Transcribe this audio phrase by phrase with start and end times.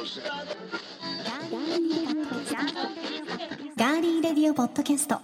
[0.00, 5.20] ガーリーレディオポッドキャスト。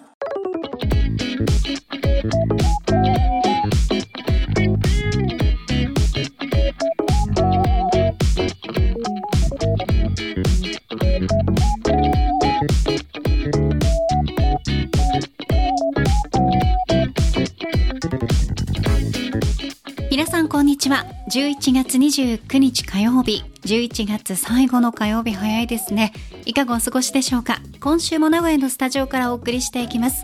[20.11, 21.07] 皆さんこんにちは。
[21.31, 23.56] 11月29日火曜日。
[23.67, 26.13] 11月最後の火曜日早いですね。
[26.45, 27.59] いかがお過ごしでしょうか？
[27.81, 30.23] 今週も名古屋のスタジオからお送りしていきます。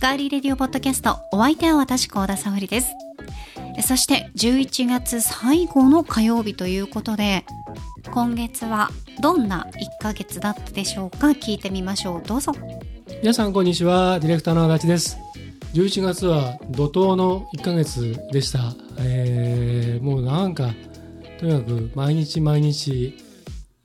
[0.00, 2.92] ガーリーレディオポッドキャストお相手は私高田沙織です。
[3.82, 7.44] そして11月最後の火曜日ということで
[8.12, 8.90] 今月は
[9.20, 11.26] どんな1ヶ月だったでしょうか？
[11.30, 12.22] 聞いてみましょう。
[12.24, 12.52] どうぞ。
[13.22, 14.20] 皆さんこんにちは。
[14.20, 15.18] ディレクターの足立です。
[15.74, 18.60] 11月は怒涛の1ヶ月でした、
[19.00, 20.70] えー、もうなんか
[21.38, 23.14] とにかく毎日毎日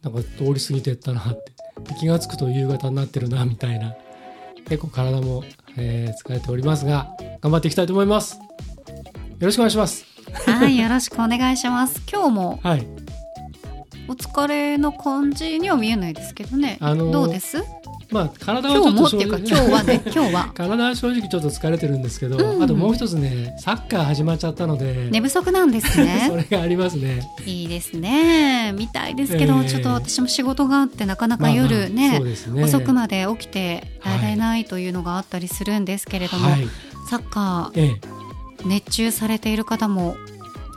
[0.03, 1.51] なんか通り過ぎてったなって。
[1.99, 3.95] 気が付くと夕方になってるなみたいな。
[4.67, 5.43] 結構体も、
[5.77, 7.09] えー、疲れておりますが
[7.41, 8.37] 頑張っていきたいと思います。
[8.37, 8.41] よ
[9.39, 10.05] ろしくお願いします。
[10.45, 12.01] はいよろしくお願いします。
[12.11, 12.85] 今日もはい。
[14.07, 17.63] お疲れの感じには見えないですけどね、あのーどうです？
[18.11, 20.51] まあ体はちょっと今日もっていうか今日はね 今日は。
[20.53, 22.63] 体は正直ちょっと疲れてるんですけど、うん。
[22.63, 27.21] あともう一つねサッカー始まっちゃったので、寝不足なんです そねれがありますね。
[27.45, 28.73] いいですね。
[28.75, 32.63] 見たいですけど、えーちょっと私も仕事があってなかなか夜ね,、まあまあね。
[32.63, 36.67] 遅くまで起きてられないというのがあったりするんですけれども、はい。
[37.09, 37.87] サッカええ。
[38.05, 38.19] ー
[38.65, 40.17] 熱中されている方も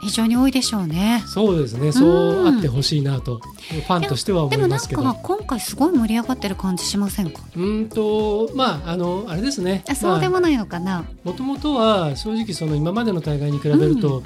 [0.02, 1.22] 非常に多いでしょうね。
[1.26, 1.92] そうですね。
[1.92, 3.38] そうあってほしいなと。
[3.38, 7.40] ファンとしては思でもなんいますけどか今回すごい盛り上がってる感じしませんか？
[7.56, 9.84] うーんとまああのあれですね。
[9.88, 14.22] あそうでもないのかな、もともとは正直その今までの大会に比べると、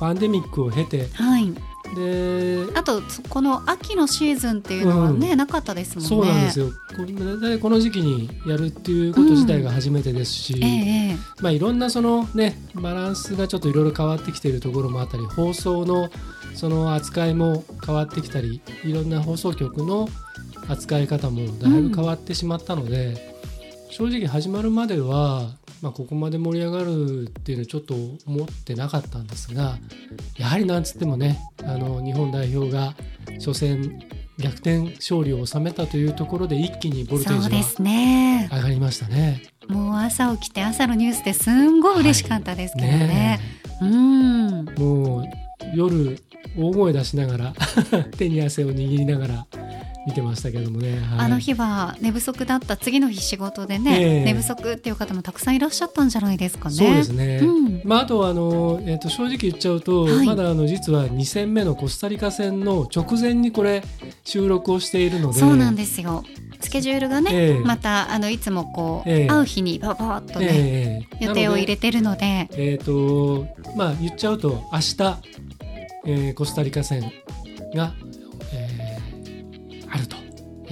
[0.00, 1.52] パンデミックを経てはい
[1.94, 6.08] であとこの秋のシーズンっていうのはね、なかったですもんね。
[6.08, 6.70] そうなんですよ。
[7.60, 11.16] この時期にやるっていうこと自体が初めてですし、ええええ。
[11.40, 16.10] まあ、いろんなその、ね、バランスがちょっといろいろ変わってきているところもあったり放送の
[16.54, 20.08] その扱いも変わってきたりいろんな放送局の
[20.68, 23.34] 扱い方もだいぶ変わってしまったので、
[23.90, 27.94] 正直始まるまでは、まあ、ここまで盛り上がるっていうのはちょっと
[28.26, 29.78] 思ってなかったんですが
[30.36, 32.94] やはりなんつってもねあの日本代表が
[33.38, 34.00] 初戦
[34.38, 37.50] 逆転勝利を収めたというところで一気にボルテージ
[38.50, 39.42] が上がりましたね。
[39.68, 43.40] もう朝起きて朝のニュースですんごい嬉しかったですけどね,、ね
[43.82, 44.64] うん。
[44.78, 45.24] もう
[45.74, 46.18] 夜
[46.56, 47.54] 大声出しながら
[48.16, 49.46] 手に汗を握りながら
[50.08, 51.26] 見てましたけどもね、はい。
[51.26, 54.24] あの日は寝不足だった次の日仕事でね、ええ。
[54.24, 56.74] 寝不足っていう方もたくさんいらっしゃったんじゃないですかね。
[56.74, 57.82] そうですね、うん。
[57.84, 60.26] まあ、あとはあの、えー、と正直言っちゃうと、はい。
[60.26, 63.82] まだあの実は2戦目のコスタリカ戦の直前にこれ
[64.24, 65.40] 収録をしているので。
[65.40, 66.24] そうなんですよ。
[66.60, 67.58] スケジュールがね、ええ。
[67.60, 69.26] またあのいつもこう、ええ。
[69.26, 71.24] 会う日にパパッとね、ええ。
[71.24, 72.48] 予定を入れててるので。
[72.52, 74.96] えっ、とまあ言っちゃうと明日、
[76.06, 77.02] えーコスタリカ戦
[77.74, 78.07] が、えー
[79.90, 80.16] あると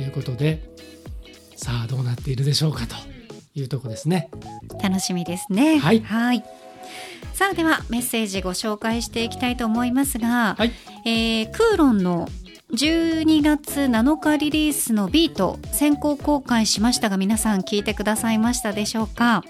[0.01, 0.63] いうことで
[1.57, 2.95] さあどうなっているでしょうかと
[3.55, 4.31] いうとこですね。
[4.83, 5.79] 楽しみですね。
[5.79, 6.45] はい
[7.33, 10.73] さあではメッセージご紹介していきたいと思いますが、はい
[11.05, 12.29] えークーロンの
[12.73, 19.43] 12月7日リリースのビート先行公開しましたが皆さん聞いてくださいましたでしょうか？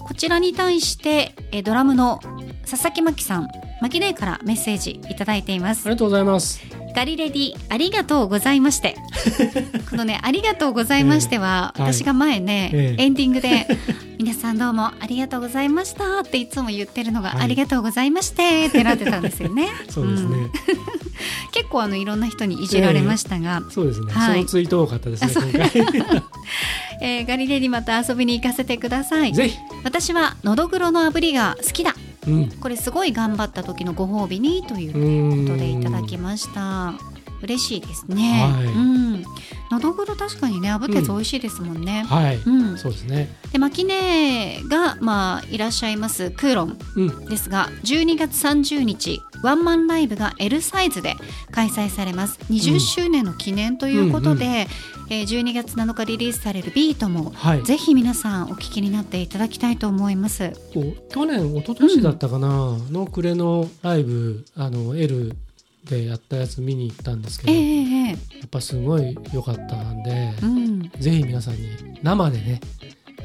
[0.00, 2.20] こちらに対してえードラムの
[2.68, 3.48] 佐々木真希さん
[3.80, 6.83] マキネーからメッセージいただいていますありがとうございます。
[6.94, 8.96] ガリレディありがとうございまして。
[9.90, 11.82] このねありがとうございましては、ええ。
[11.82, 13.02] はい私が前ね、ええ。
[13.04, 13.66] エンディングで
[14.18, 17.42] 皆さんどうもありがとうございましたっていつも言ってるのが、はい。
[17.42, 19.68] ありがとうございましてってなってたんですよね。
[19.90, 20.36] そうですね。
[20.36, 20.50] ん。
[21.52, 24.12] 結構あのいろんな人にいじられましたが、そうですね。
[24.12, 24.34] はい。
[24.34, 25.32] そのツイート多かったですね。
[27.00, 29.32] えーガリレディまた遊びに行かせてください。
[29.32, 29.58] ぜひ。
[29.82, 31.94] 私はのどぐろの炙りが好きだ
[32.26, 32.50] うん。
[32.50, 36.94] これすごい頑張った時のご褒美にということでいただきました。
[37.44, 38.52] 嬉しいですね。
[38.54, 39.22] はいうん。
[39.70, 42.04] のどぐろ確かにね、炙って美味しいですもんね。
[42.08, 42.36] はい。
[42.36, 42.78] うん。
[42.78, 43.34] そうですね。
[43.52, 47.24] で、マキネがまあいらっしゃいますクーロンうん。
[47.26, 51.14] ですが、12月30日ワンマンライブが L サイズで
[51.50, 52.38] 開催されます。
[52.50, 57.30] 20周年の記念ということで、うんえー12月7日リリースされるビートも。
[57.34, 57.62] はい。
[57.62, 60.52] ぜひ皆さんお聞きになっていただきたいと思います。
[61.10, 65.36] 去年一昨年だったかな、の暮れのライブあの L
[65.84, 68.14] でやったやつ見に行ったんですけど、ええええや
[68.46, 70.90] っぱすごい良かったんで、うん。
[70.98, 72.60] ぜひ皆さんに生でね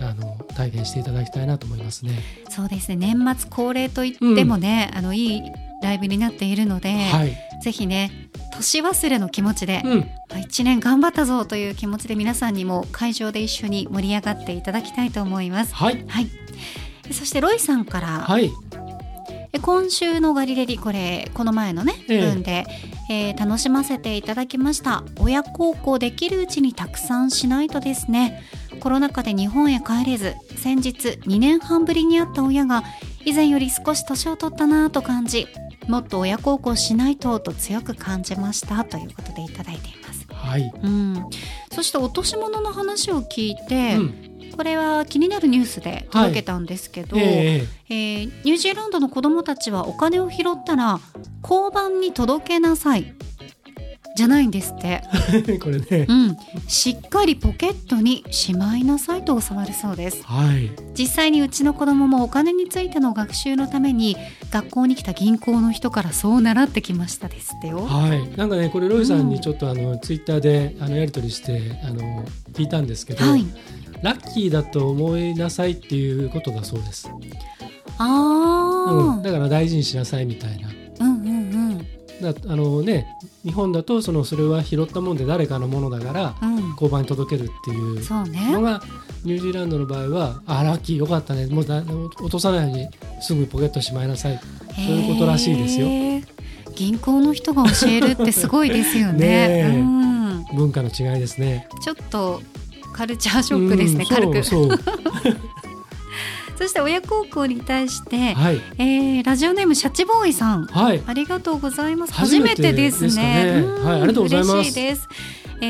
[0.01, 2.19] あの体験していただきたいなと思いますね。
[2.49, 5.41] そうですね年末恒例といってもね、あのいい
[5.81, 7.35] ライブになっているので、はい。
[7.61, 15.75] ぜひね年忘れの気持ちで、うんまあ1年頑張ったぞという気持ちで皆さんにも会場で一緒に盛り上がっていただきたいと思います。
[15.75, 16.29] はいはい。
[17.11, 18.49] そしてロイさんから、はいえ
[19.57, 22.21] 今週のガリレディこれこの前のねええ。
[22.21, 22.65] 分で、
[23.09, 25.03] えー楽しませていただきました。
[25.19, 28.43] 親孝行できるうちにたくさんしないとですね。
[28.79, 32.83] コロナ禍で日本へ帰れず先日2年半ぶりに会った親が
[33.25, 35.47] 以前より少し年を取ったなぁと感じ
[35.87, 38.83] もっと親孝行しないとと強く感じました。
[38.83, 41.29] ということでいただいています、はい、うん、
[41.71, 44.28] そして落とし物の話を聞いて、うん
[44.59, 50.99] これは気になるニュースで届けたんですけど、ええーニュージーランドの子どもたちはお金を拾ったら
[51.41, 53.13] 交番に届けなさい
[54.19, 55.01] じゃないんですって、
[55.47, 56.05] え これね。
[56.09, 56.37] うん、
[56.67, 60.21] しっかりポケットにしまいなさいと教わるそうです。
[60.23, 60.71] はい。
[60.93, 64.17] 実際にうちの子供もお金についての学習のために
[64.51, 67.85] 学校に来た銀行の人からそう習ってきましたですってよ。
[67.85, 73.45] はい、なんかねこれロイさんにちょっとあの、ツイッターであのやり取りしてあの聞いたんですけど、はい。
[74.01, 77.09] ラッキーだと思いなさいっていうことだそうです、
[77.97, 80.69] あうん、ーだから大事にしなさいみたいな。
[80.99, 83.07] うんうんうんだあのね
[83.43, 86.69] 日本だとそのそれは拾ったもんで誰かのものだからうん。
[86.71, 88.01] 交番に届けるっていう
[88.51, 88.81] のが
[89.23, 91.47] ニュージーランドの場合はあラッキーよかったね。
[91.47, 92.89] もうだ落とさないように
[93.21, 94.39] すぐポケットしまいなさい。
[94.75, 95.87] そういうことらしいですよ。
[96.75, 99.75] 銀行の人が教えるってすごいですよね。
[100.51, 101.67] うん、文化の違いですね。
[101.81, 102.41] ちょっと
[102.93, 104.43] カルチャーショックですね、うん軽く。
[106.59, 112.11] そして親孝行に対して、はいえーラジオネームシャチボーイさん、はいありがとうございます。
[112.11, 113.61] 初初めてですね。
[113.61, 115.07] ねうんはいありがとうございます嬉しいです。
[115.61, 115.65] え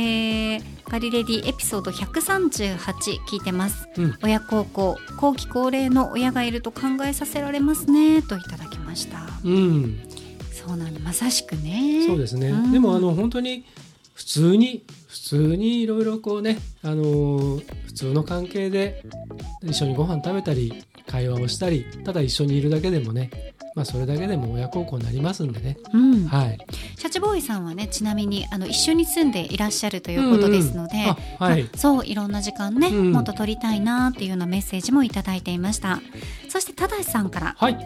[0.58, 2.78] ーガリレディエピソード138
[3.28, 3.88] 聞いてます。
[3.98, 9.20] うん親孝行後期高齢の親がいると考えさせられますねといただきました。
[9.44, 10.00] うん
[10.52, 12.08] そうなんだまさしくね。
[12.08, 13.64] そうですね、うんでもあの本当に
[14.16, 19.04] 普通に普通にいろいろこうね、あのー普通の関係で
[19.64, 23.30] 一緒にご飯食べたり会話をしたりただ一緒にいるだけでもね、
[23.76, 26.58] まあ、それだけでも親孝行になりますんでね、うん、はい、
[26.98, 31.04] シャチボーイさんはねちなみにあの一緒に住んでいらっしゃるということですので、うん。
[31.04, 31.64] うんあはい。
[31.64, 33.12] まあそういろんな時間ね、うん。
[33.12, 36.00] もっと取りたいなっていうようなメッセージもいただいていました。
[36.48, 37.56] そしてただしさんから。
[37.58, 37.78] はい、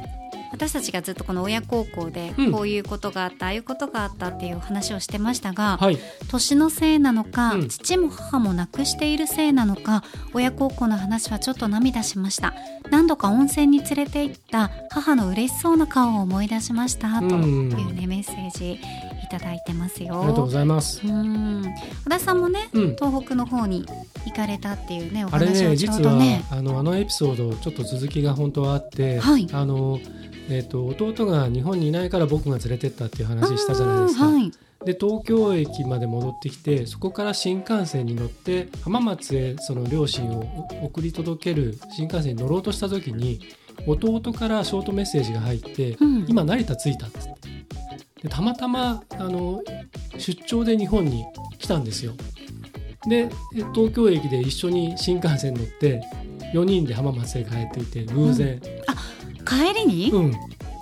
[0.54, 2.52] 私たちがずっとこの親孝行でうん。
[2.52, 5.98] こういうことがあった、ああいうことがあったっていう話をしてましたが、はい、
[6.30, 7.68] 年のせいなのか、うん。
[7.68, 10.04] 父も母も亡くしているせいなのか
[10.34, 12.54] 親孝行の話はちょっと涙しました。
[12.92, 18.80] 何度か温泉に連れて行った母の嬉しそうな顔を思い出しました、というねメッセージい
[19.32, 20.20] ただいてますよ。
[20.20, 21.02] ありがとうございます。
[21.04, 21.64] うん。
[22.06, 22.96] 小田さんもね、うん。
[22.96, 23.86] 東北の方に
[24.26, 26.46] 行かれたっていうねおあれね話をちょう実はどね。
[26.52, 29.48] あのあのエピソードちょっと続きが本当はあって、はい。
[29.52, 30.00] あの
[30.50, 34.28] えー、と弟が日本にいないから僕が連れてったっていう話したじゃないですか。
[34.28, 34.51] うんはい。
[34.86, 43.40] で東京駅まで戻ってきてそこから新幹線に乗って浜松へその両親を送り届ける新幹線に乗ろうとした時に
[43.88, 46.25] 弟からショートメッセージが入って「うん。
[46.28, 47.54] 今成田着いた」っつって。
[48.24, 49.62] でたまたまあの
[50.18, 51.25] 出張で日本に
[51.60, 52.13] 来たんですよ。
[53.07, 56.01] でえ東京駅で一緒に新幹線乗って
[56.54, 58.62] 4人で浜松へ帰っていて偶然、
[59.44, 60.34] 帰りに、うん。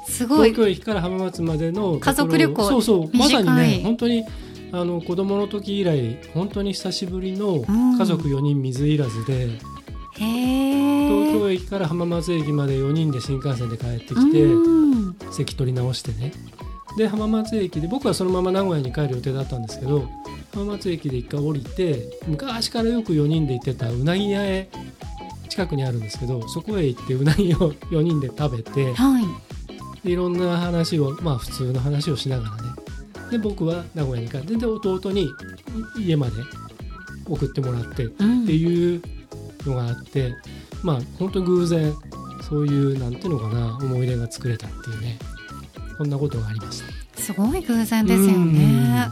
[0.07, 0.49] すごい。
[0.49, 2.63] 東京駅から浜松までの家族旅行。
[2.63, 3.17] そうそう。
[3.17, 4.23] まさにね本当に
[4.71, 7.97] あの子供の時以来本当に久しぶりのうん。
[7.97, 15.15] 家族4人水入らずで、へえ東京駅から浜松駅まで4人で新幹線で帰ってきて、うん。
[15.31, 16.31] 席取り直してね。
[16.97, 20.09] で浜松駅で僕はそのまま名古屋に帰る予定だったんですけど
[20.53, 24.69] 浜松駅で一回降りて昔からよく4人で行ってたうなぎ屋へ
[25.51, 29.25] 近くにあるんですけどそこへ行ってうなぎを 4人で食べてはい。
[30.03, 32.70] でいろんな話をまあ普通の話をしながらね。
[33.31, 35.24] で僕は名古屋に帰ってで弟に
[35.98, 36.34] い家まで
[37.27, 38.46] 送ってもらってっうん。
[38.46, 39.01] ていう
[39.65, 40.34] のがあって
[40.84, 41.93] まあ本当に偶然
[42.48, 45.20] そういうなんていうのかな思い出が作れたっていうね。
[45.98, 47.22] こんなことがありました。
[47.22, 49.10] すごい偶然ですよね。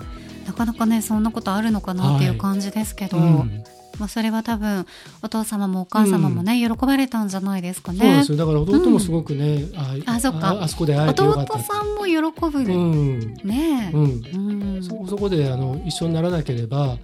[0.48, 3.63] なかなかねそんなことあるのかなっていう感じですけど、うん
[4.00, 4.86] まあ、それは多分
[5.22, 8.00] お父様もお母様もね、喜ばれたんじゃないですかね。
[8.00, 8.38] そうですよ。
[8.38, 10.51] だから弟もすごくね、ああそっか。
[10.51, 12.60] ああそこで弟さんも喜ぶ。
[12.60, 13.20] うん。
[13.44, 14.03] ねうん。
[14.03, 16.98] うんそそこであの一緒にならなければ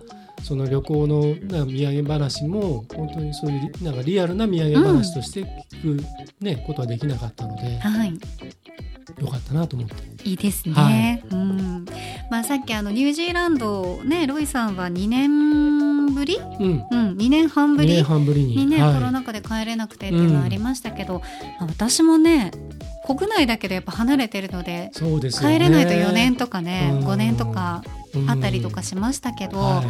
[0.44, 7.80] その旅行の土産話も本当にそういうりなんかリアルな土産話として聞く、ねことはできなかったので。
[7.80, 8.14] はい
[9.20, 9.96] よかったなと思って。
[10.28, 11.24] いいですね、はい。
[11.32, 11.86] うん。
[12.30, 16.84] まあ、さっきあのニュージーランドねロイさんは2年ぶり、うん。
[16.90, 18.56] うん、2年半ぶ2り年半ぶりに。
[18.56, 18.94] にね、はい。
[18.96, 21.22] コロナ禍で帰れなくてっていうのはありましたけど、
[21.60, 22.52] まあ私もね
[23.06, 25.34] 国内だけどやっぱ離れてるのでそうでね。
[25.34, 27.08] 帰れないと4年とかねうん。
[27.08, 27.84] 5年とか
[28.28, 29.84] あったりとかしましたけど、は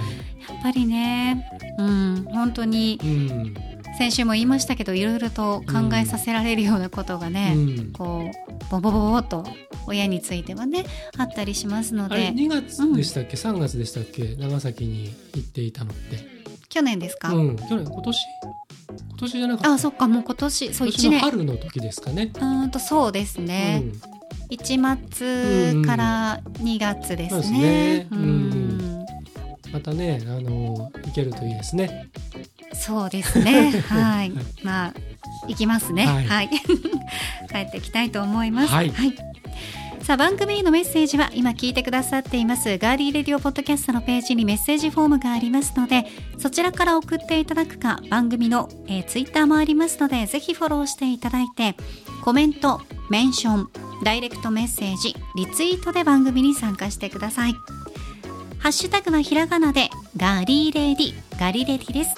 [0.50, 7.94] やっぱりね、うん、本当にいうん先週も言いましたけどいろいろと考えさせられるようなことがね、うん。
[7.94, 9.46] こうボボボボと
[9.88, 10.86] 親についてはね
[11.18, 14.36] あったりしますのあれで2月でしたっけ、3月でしたっけ？
[14.36, 16.36] 長崎に行っていたのって。
[16.70, 17.56] 去年ですか、うん。
[17.56, 18.18] 去年今年？
[18.88, 19.72] 今年じゃなかった。
[19.72, 22.32] あそっかもう今年そう1今年春の時ですかね。
[22.36, 24.02] うーんとそうですね、うん。
[24.50, 28.08] 1月から2月ですね。
[29.72, 32.08] またねあの行けるといいですね
[32.86, 33.72] そうですね。
[33.90, 34.32] はい。
[34.64, 34.94] まあ
[35.48, 36.06] 行きますね。
[36.06, 36.50] ははいい。
[37.50, 38.74] 帰ってきたいと思います。
[38.74, 38.92] はい
[40.06, 46.06] さあ番組へのメッセージは今聞いてくださっていますガーリーレディオポッドキャストのページにメッセージフォームがありますので
[46.38, 51.76] そちらから送っていただくか番組の、えー、ツイッターもありますのでぜひフォローしていただいて
[52.24, 53.70] コメントメンション
[54.04, 57.54] ダイレクトメッセージリツイートで番組に参加してください
[58.60, 62.16] ハッシュタグはひらがなでガーリーレディガリレディです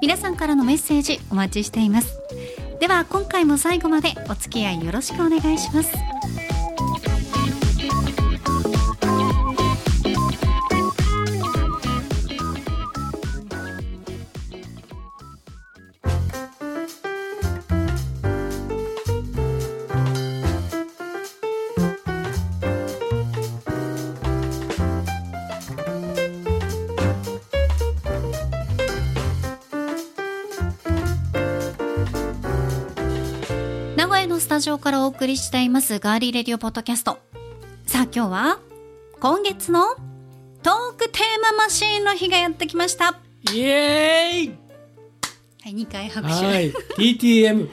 [0.00, 2.20] 皆さんからのメッセージお待ちしています。
[2.80, 5.92] では今回も最後までお付き合いよろしくお願いします。
[34.58, 37.20] タジオからお送りしていますガーリーレディオポッドキャスト。
[37.86, 38.58] さあ今日は
[39.20, 39.84] 今月の
[40.64, 43.04] トークテーママシーンの日がやってきました。
[43.04, 43.20] は
[43.52, 45.70] イエーイ。
[45.70, 46.72] い2回拍手、はい。
[46.72, 47.68] TTM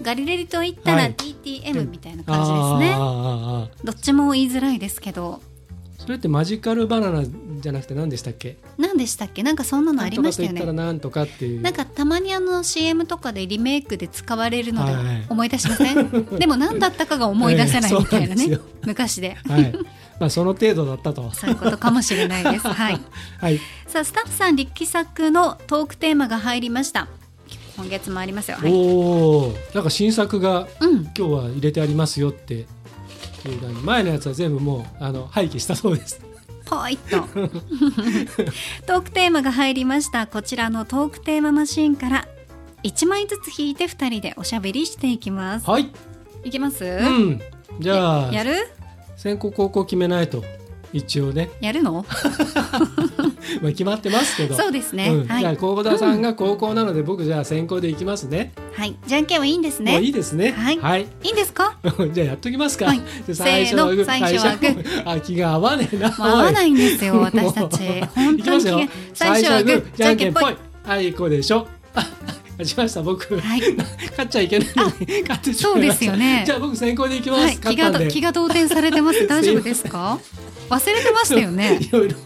[0.00, 1.14] ガリレディと言ったらはい。
[1.16, 3.84] TTM みたいな感じですね、あーあーあー。
[3.84, 5.40] どっちも言いづらいですけど
[6.02, 8.56] それってマジカルバナナじゃなくて何でしたっけ？
[8.76, 9.44] 何でしたっけ？
[9.44, 11.60] なんかそんなのありましたよなんとかと言ったらねなんとかっていう。
[11.60, 18.78] なんかたまにあの CM とかでリメイクで使われるのではい思い出しません、 でも何だったかが思い出せないみたいなね、ええそうなんですよ。
[18.84, 19.36] 昔で。
[19.46, 19.72] はい。
[20.18, 21.30] まあその程度だったと。
[21.32, 22.66] そういうことかもしれないです。
[22.68, 23.00] はい。
[23.38, 23.60] はい。
[23.86, 27.08] さあスタッフさん力作のトークテーマが入りました。
[27.76, 28.58] 今月もありますよ。
[28.58, 32.66] はい、おおなんか新作がうん、今日は入れてありますよっていう
[33.42, 36.20] 感じ前のやつは全部もうあの廃棄したそうです。
[36.64, 37.26] ポイッと。
[38.86, 40.26] トークテーマが入りました。
[40.26, 42.28] こちらのトークテーママシーンから
[42.82, 45.68] 1枚ずつ引いて2人でおしゃべりしていきます。
[45.68, 45.90] はい。
[46.44, 47.40] いきます、うん。
[47.80, 48.54] じゃあやる？
[49.16, 50.42] 先行高校決めないと
[50.92, 52.04] 一応ね、やるの？
[53.60, 54.54] まあ、決まってますけど。
[54.56, 55.26] そうですね、うん。
[55.26, 58.52] はい、じゃあ幸田さんが高校なので、僕じゃあ先行でいきますね。
[58.74, 60.52] はい、じゃんけんはいいんですもういねいですね。
[60.52, 60.78] はい。
[60.78, 61.76] はい、いいんですか？
[62.12, 62.98] じゃあやっときますか、はい。
[62.98, 64.04] じゃあせーの。
[64.04, 66.14] 最初はグ最あ気が合わねえな。
[66.18, 67.78] 合わないんですよ私たち。
[68.14, 68.88] 本当に。
[69.14, 69.96] 最初はグー。
[69.96, 70.56] じゃんけんぽい。
[70.84, 71.66] はいこうでしょ。
[71.94, 72.06] あ
[72.62, 73.60] 勝ちました僕、はい。
[74.10, 75.62] 勝っちゃいけないのに勝ってしまいました。
[75.62, 76.42] そうですよね。
[76.46, 79.26] じゃあ僕先行でいきます、はい、気が気が動転されてます。
[79.28, 80.18] 大丈夫ですか？
[80.70, 81.78] 忘れてましたよね。
[81.82, 82.16] いろいろ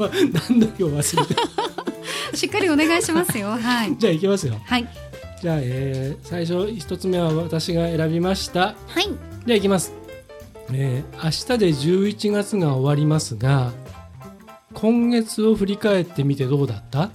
[0.48, 3.48] 何度も忘れてしっかりお願いしますよ。
[3.48, 3.96] はい。
[3.98, 4.54] じゃあいきますよ。
[4.64, 4.88] はい。
[5.42, 8.74] じゃあ、えー最初一つ目は私が選びました。
[8.86, 9.04] はい。
[9.46, 9.92] じゃあいきます、
[10.72, 13.72] えー明日で11月が終わりますが
[14.74, 17.10] 今月を振り返ってみてどうだった？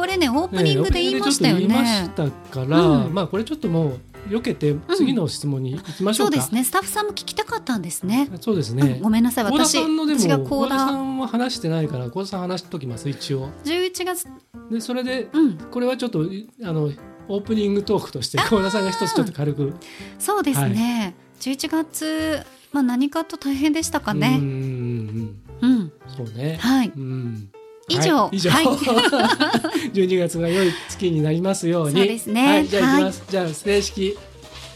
[0.00, 1.60] これねオープニングで言いましたよね。
[1.60, 3.12] ちょっと言いましたから、うん。
[3.14, 6.64] まあこれちょっともう避けて次の質問に行きましょか、そううですね。
[6.64, 8.30] スタッフさんも聞きたかったんですね。
[8.40, 8.94] そうですね。
[8.94, 9.44] うんごめんなさい。
[9.44, 13.50] 私さんのでも田さんは話してないから幸田さん話しときます一応。
[13.64, 14.26] 11月。
[14.70, 15.58] でそれでうん。
[15.58, 16.24] これはちょっと
[16.64, 16.90] あの
[17.28, 19.74] オープニングトークとして幸田さんが一つちょっと軽く。
[20.18, 22.40] そうですね、11月
[22.72, 24.38] まあ何かと大変でしたかね。
[24.40, 25.70] うんうんうん。
[25.72, 25.92] うん。
[26.08, 26.56] そうね。
[26.58, 26.92] はい。
[26.96, 27.50] うん
[27.90, 28.24] 以上。
[28.24, 28.66] はい、以上、はい。
[29.92, 31.96] 12月が良い月になりますように。
[31.96, 32.46] そうですね。
[32.46, 34.18] はい、じゃあ行きます、じゃあ正式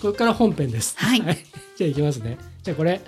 [0.00, 0.96] これから本編です。
[0.98, 1.20] はい。
[1.20, 2.38] じゃあ行きますね。
[2.62, 3.00] じゃあこれ。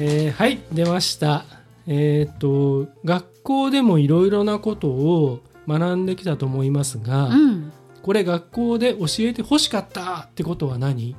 [0.00, 0.60] えーはい。
[0.72, 1.44] 出ました。
[1.86, 11.14] えっ、と学校でもいろいろなことを学んできたと思いますが、うん、これ学校で教えて欲しかったってことは何、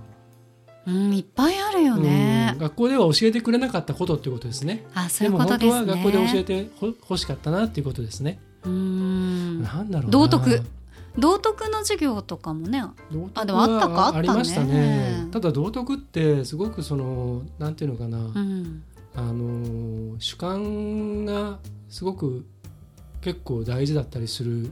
[0.86, 2.52] うん、いっぱいあるよね。
[2.54, 4.86] うん学校では教えてくれなかったことってことですね。
[4.94, 5.72] あそういうことですね。
[5.72, 9.64] は学校で教えてほ欲しかったなっていうことですね、うん。
[9.64, 10.12] なんだろうな。
[10.12, 10.62] 道徳。
[11.18, 12.84] 道徳の授業とかもね。
[13.12, 14.08] 道徳あでもあったか？
[14.08, 14.18] あったね。
[14.20, 15.28] ありましたね。
[15.32, 18.84] ただ道徳ってすごくそのなんていうのかな、うん。
[19.16, 21.60] あの主観が
[21.90, 22.46] すごく
[23.22, 24.72] 結構大事だったりする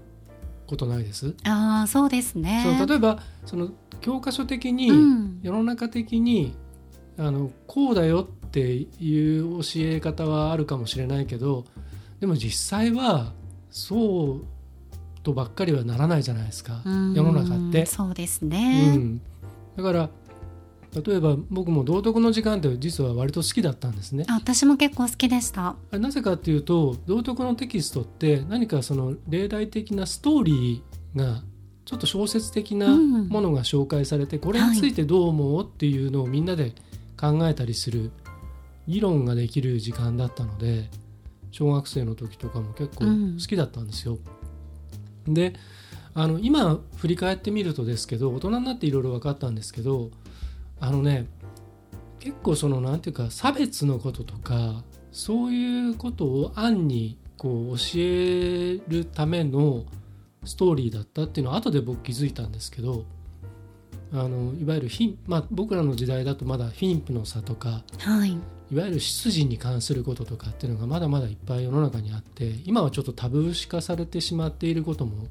[0.67, 2.63] ことないです、ああそうですね。
[2.63, 3.69] その例えばその
[4.01, 6.55] 教科書的に、うん世の中的に
[7.17, 11.65] あのこうだよっていう教え方はあるかもしれないけど
[12.19, 13.33] でも実際は
[13.71, 14.45] そう
[15.23, 17.85] とばっかりはならないじゃないですか、うん世の中って。
[17.85, 18.95] そうですうね。
[18.95, 19.21] ん、
[19.75, 20.09] だから
[21.05, 24.25] 例えば僕も道徳の時間って実は割と好きだったんですね。
[24.27, 25.75] あ私も結構好きでした。
[25.91, 31.43] なぜかっていうと道徳のテキストって何かその例題的なストーリーが
[31.85, 36.73] ちょっと小説的なうんものが紹介されて、これについてどう思うっていうのをみんなで
[37.19, 38.11] 考えたりする
[38.87, 40.89] 議論ができる時間だったので
[41.51, 44.17] 小学生の時とかも結構うん好きだったんですよ。
[45.27, 45.53] で
[46.13, 50.09] あの今振り返ってみるとですけど大人になっていろいろ分かったんですけど
[50.79, 51.27] あのね
[52.19, 59.85] 結構そのなんていうか差別のこととかそういうことを暗にこう教えるための
[60.43, 63.05] ストーリーだったっていうのは後で僕気づいたんですけど
[64.13, 68.37] あのいわゆる貧、まあ、僕らの時代だとまだ貧富の差とかはい。
[68.71, 75.27] いわゆる出自に関することとかっていうのがまだまだいっぱい世の中にあって今はちょっとタブー視化されてしまっていることも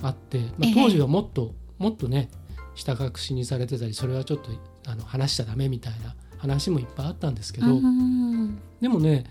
[0.00, 2.30] あって、まあええ、当時はもっと、もっとね
[2.76, 4.50] 下隠しにされてたりそれはちょっと
[4.86, 9.24] あの話しちゃダメみたいな話もいっぱいあったんですけど、うんでもね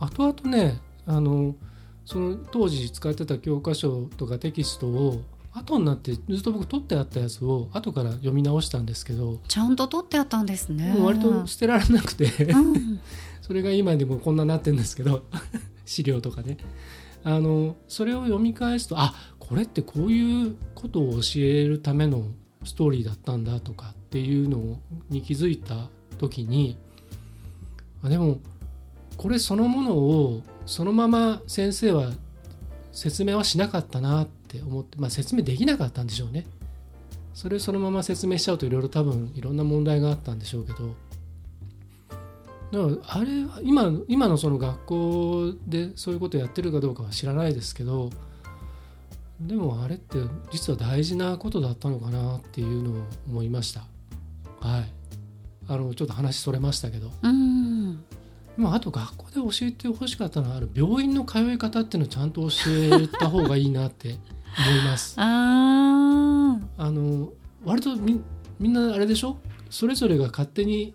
[0.00, 1.54] 後々ねあの
[2.04, 10.94] その当時使ってた教科書とかテキストを後になってずっと僕取ってあったやつを後から読み直したんですけど、ちゃんと取ってあったんですね。
[10.98, 13.00] 割と捨てられなくてうん
[13.42, 15.24] それが今でもこんななってるんですけど
[15.84, 16.56] 資料とかね
[17.24, 22.28] あのそれを読み返すとあこれってこういうことを教えるための
[22.62, 24.78] ストーリーだったんだとかっていうの
[25.08, 25.88] に気づいた
[26.18, 26.76] 時に
[28.04, 28.38] あでも
[29.16, 32.12] これそのものをそのまま先生は
[32.92, 36.46] 説明はしなかったなって思って、まあ、説明できなかったんでしょうね。
[37.34, 40.94] それをそのまま説明しちゃうといろいろ多分いろんな問題があったんでしょうけど
[42.88, 43.30] だからあれ
[43.62, 48.10] 今今のその学校でそういうことやってるかどうかは知らないですけど
[49.40, 50.18] でもあれって
[50.52, 53.80] 実は大事なことだったのかなっていうのを思いました
[54.60, 54.92] はい
[55.68, 58.04] あのちょっと話それましたけどうん。
[58.60, 64.10] でもあと学校で教えてほしかったのはある病院の通い方っていうのをちゃんと教えた方がいいなって
[64.68, 66.84] 思います ああ。
[66.84, 67.32] あの
[67.64, 68.20] 割とみ
[68.58, 69.38] みんなあれでしょ？
[69.70, 70.92] それぞれが勝手に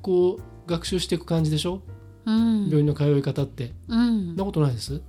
[0.00, 1.82] こう学習していく感じでしょ？
[2.24, 2.64] うん。
[2.66, 5.02] 病院の通い方ってうんなことないです？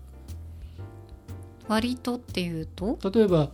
[1.67, 2.97] 割とっていうと？
[3.13, 3.51] 例えば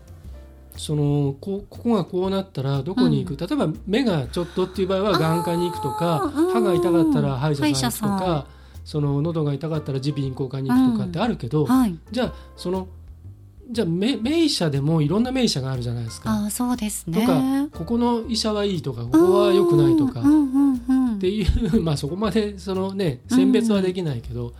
[0.77, 8.47] そのこここがこうなったらどこに行く、例えば目がちょっとっていう場合は眼科に行くとか歯が痛かったら歯医者さん行くとさか
[8.83, 11.97] その喉が痛かったら耳鼻咽喉科に行くとかってあるけど、はい。
[12.11, 12.87] じゃあその
[13.71, 16.31] じゃあ名名医者でもいろんな名医者があるじゃないですか。
[16.31, 17.25] ああ、そうですとね。
[17.25, 24.53] かここの医者はいいとかここは良くないとかうんうんうんっていう まあそこまでそのね選別はできないけど、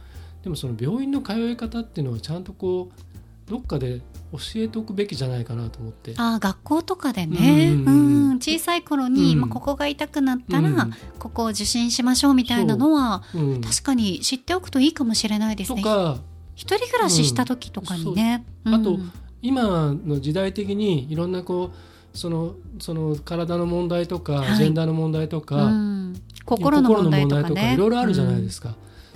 [0.43, 3.12] でもその病院の通い方っていうのをちゃんとこう
[3.47, 4.01] どっかで
[4.31, 6.13] 教えておくべきじゃないかなと思って。
[6.17, 8.35] ああ学校とかでね、うんうんうんうん。
[8.37, 9.41] 小さい頃に、うん。
[9.41, 10.93] まあ、ここが痛くなったら、うん。
[11.19, 13.39] ここを受診しましょうみたいなのはう。
[13.39, 13.61] ん。
[13.61, 15.81] 確かに知っておくといいかもしれないですね。
[15.81, 16.19] とか
[16.55, 18.45] 一人暮らしした時とかにね。
[18.65, 18.75] うん。
[18.75, 19.11] あとうん。
[19.41, 21.71] 今の時代的にいろんなこ
[22.13, 24.55] うそのその体の問題とか、はい。
[24.55, 26.21] ジェンダーの問題とか、うん。
[26.45, 27.73] 心の問題とかね。
[27.73, 28.75] いろいろあるじゃないですか。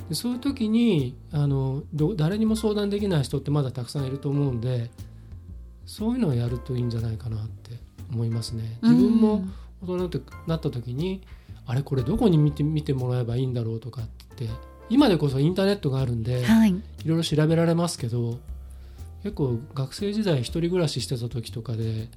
[0.10, 4.90] でそういう時にあのど誰にも相談できない人ってまだたくさんいると思うんで
[5.86, 7.72] そういうのをやるといいんじゃないかなって
[8.12, 8.78] 思いますね。
[8.82, 9.46] うん自分も
[9.82, 10.10] 大人に
[10.48, 11.22] なった時に
[11.66, 14.50] あれこれどこに見て見てもらえばいいんだろうとかって
[14.90, 16.70] 今でこそインターネットがあるんで、はい。
[16.72, 16.74] い
[17.06, 18.40] ろいろ調べられますけど
[19.24, 22.10] 結構学生時代一人暮らししてた時とかで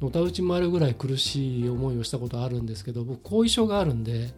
[0.00, 4.32] のたうち回るぐらい苦しい思いをしたことあるんですけど僕後遺症があるんで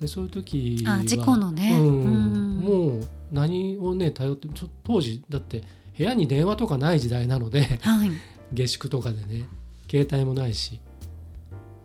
[0.00, 1.78] でそういう時はあ事故のね。
[1.78, 1.86] うん。
[1.86, 2.56] うん。
[2.60, 5.62] もう何をね頼ってちょ当時だって
[5.96, 8.10] 部屋に電話とかない時代なのではい。
[8.52, 9.46] 下宿とかでね
[9.90, 10.80] 携帯もないし。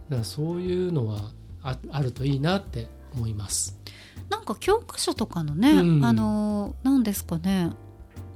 [0.10, 1.32] だからそういうのは
[1.64, 3.78] ああるといいなって思います。
[4.30, 6.06] なんか教科書とかのね、うん。
[6.06, 7.72] あの何ですかね。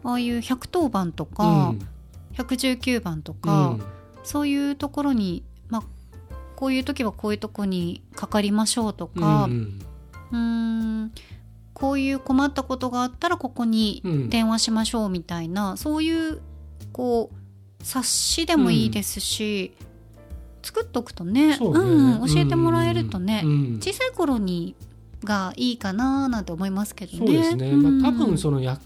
[0.04, 1.80] ああいう110番とか、うん。
[2.34, 3.82] 119番とうか、ん。
[4.24, 5.49] そういうところに、まあ、
[6.60, 9.48] こういう時はこういうとこにかかりましょうとか、
[10.34, 11.12] うんん。
[11.74, 14.30] こういう困ったことがあったらここにうん。
[14.30, 16.42] 電話しましょうみたいな、そういう
[16.92, 19.72] こう冊子でもいいですし、
[20.62, 21.58] 作っとくとねね。
[21.62, 24.76] うん、教えてもらえるとね、うん小さい頃に
[25.24, 27.18] がいいかななんて思いますけどね。
[27.20, 28.02] そうですね、ん。
[28.02, 28.82] まあ、多分その役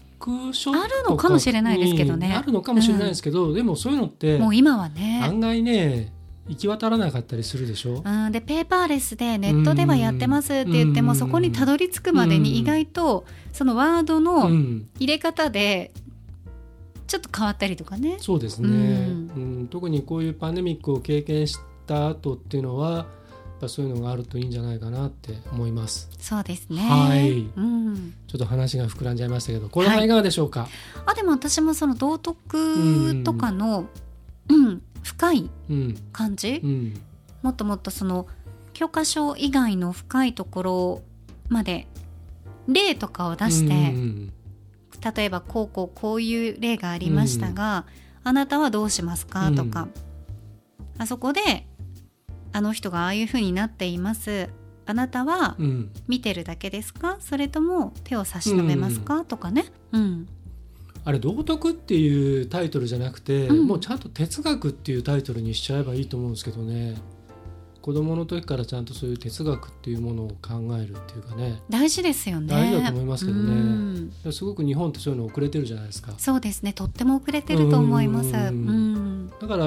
[0.52, 2.28] 所とあるのかもしれないですけどね。
[2.28, 5.20] にあるのかもしれないですけど、でもそういうのってもう今はね。
[5.24, 6.13] 案外ね
[6.46, 8.02] 行き渡らなかったりするでしょ？
[8.04, 11.06] うん、でペーパーレスでネットではやってますって言ってうん。
[11.06, 15.90] もそこにたどり着くまでに意外とそのワードうのん、入れ方で
[17.06, 18.16] ちょっと変わったりとかね。
[18.18, 19.62] そうですね、ううん。
[19.62, 23.06] ん特にこういうパンデミックを経験した後っていうのはやっ
[23.60, 26.10] ぱそういうのがあるといいんじゃないかなって思います。
[26.18, 26.82] そうですね。
[26.82, 27.48] はい。
[27.56, 30.68] うん、ちょっと話が膨らんじゃいましたけどこれはいかがでしょうか、
[31.06, 33.86] あでも私もその道徳とかの、
[34.48, 35.96] うん深いうん。
[36.12, 36.94] 感じ、うん。
[37.42, 38.26] もっともっとその
[38.72, 41.02] 教科書以外の深いところ
[41.48, 41.86] まで
[42.66, 44.32] 例とかを出して、うん
[45.14, 47.84] 例えばこうこうこういう例がありましたが、
[48.22, 49.52] あなたはどうしますか？
[49.52, 49.88] とか、
[50.96, 51.66] あそこで
[52.52, 54.48] あの人がああいう風になっています。
[54.86, 55.90] あなたはうん。
[56.08, 57.18] 見てるだけですか？
[57.20, 60.26] それとも手を差し伸べますか、とかね、うん、
[61.04, 63.66] あれ道徳っていうタイトルじゃなくて、うん。
[63.66, 66.96] もうちゃんと哲学っていうタイトルにしちゃえばいいと思うんですけどね。
[67.82, 71.60] 子供の時からちゃんとそういう哲学っていうものを考えるっていうかね。
[71.68, 72.48] 大事ですよね。
[72.48, 73.52] 大事だと思いますけどね。
[74.24, 74.32] うん。
[74.32, 76.14] すごく日本ってそういうの遅れてるじゃないですか。
[76.16, 76.72] そうですね。
[76.72, 78.32] とっても遅れてると思います。
[78.32, 78.38] だ
[79.48, 79.66] から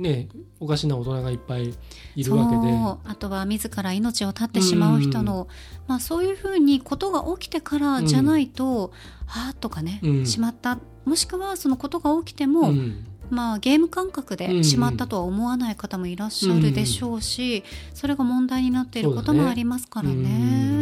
[0.00, 1.74] ねおかしな大人がいっぱい
[2.16, 3.10] いるわけで。
[3.10, 5.48] あとは自ら命を絶ってしまう人の、
[5.86, 8.92] まあ、そういうふうにことが起きてからじゃないと、
[9.26, 10.26] はあとかね、うん。
[10.26, 10.78] しまった。
[11.04, 13.06] もしくはそのことが起きても、うん。
[13.30, 17.62] まあ、ゲーム感覚でしまったとは思わない方もいらっしゃるでしょうし、
[17.94, 20.79] それが問題になっていることもありますからね。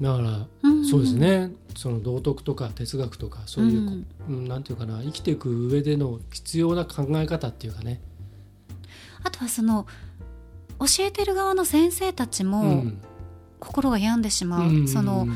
[0.00, 1.50] だからうんそうですね。
[1.76, 4.48] その道徳とか哲学とかそういう、うんうん。
[4.48, 8.00] なんていうかな生きていく上での必要な考え方っていうかね、
[9.22, 9.86] あとはその
[10.80, 13.00] 教えてる側の先生たちもん。
[13.60, 15.26] 心が病んでしまう、うんその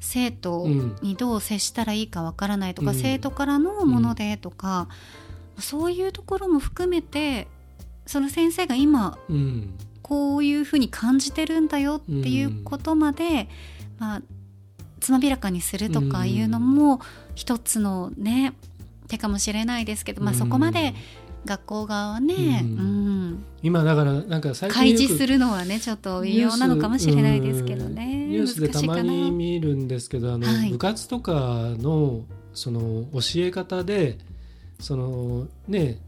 [0.00, 0.96] 生徒うん。
[1.02, 2.96] にどう接したらいいかわからないとか、うん。
[2.96, 4.88] 生徒からのものでとか、
[5.58, 7.46] そういうところも含めて
[8.06, 9.74] その先生が今うん。
[10.00, 13.46] こういうふうに感じてるんだよっていうことまで、
[13.98, 14.22] まあ
[15.00, 17.00] つまびらかにするとかいうのも
[17.34, 18.52] 一つのね
[19.08, 20.94] 手かもしれないですけど、まあ、そこまで
[21.44, 22.78] 学校側はね、うん。
[22.78, 23.44] うん。
[23.62, 28.26] 今だからなんか最近開示するのはねちょっと微妙なのかもしれないですけどね。
[28.26, 30.70] ニュースでたまに見るんですけどあの、はい。
[30.70, 31.32] 部活とか
[31.78, 34.18] のその教え方で
[34.80, 35.98] そのね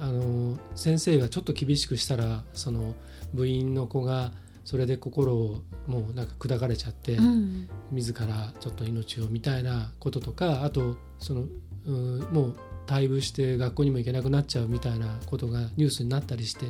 [0.00, 2.94] あの先生がちょっと厳しくしたらその
[3.34, 4.32] 部員の子が
[4.64, 7.68] それで心をもうなんか砕かれちゃって、うん。
[7.92, 11.44] 自らちょっと命をみたいなこととかあとその
[11.86, 16.66] うんもう退部して学校にも行けなくなっちゃうみたいなことがニュースになったりして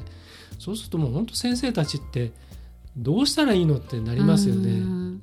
[0.59, 2.33] そうするともう本当先生たちって
[2.97, 4.73] どうしたらいいのってなりますようね。
[4.73, 5.23] ん。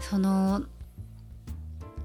[0.00, 0.62] その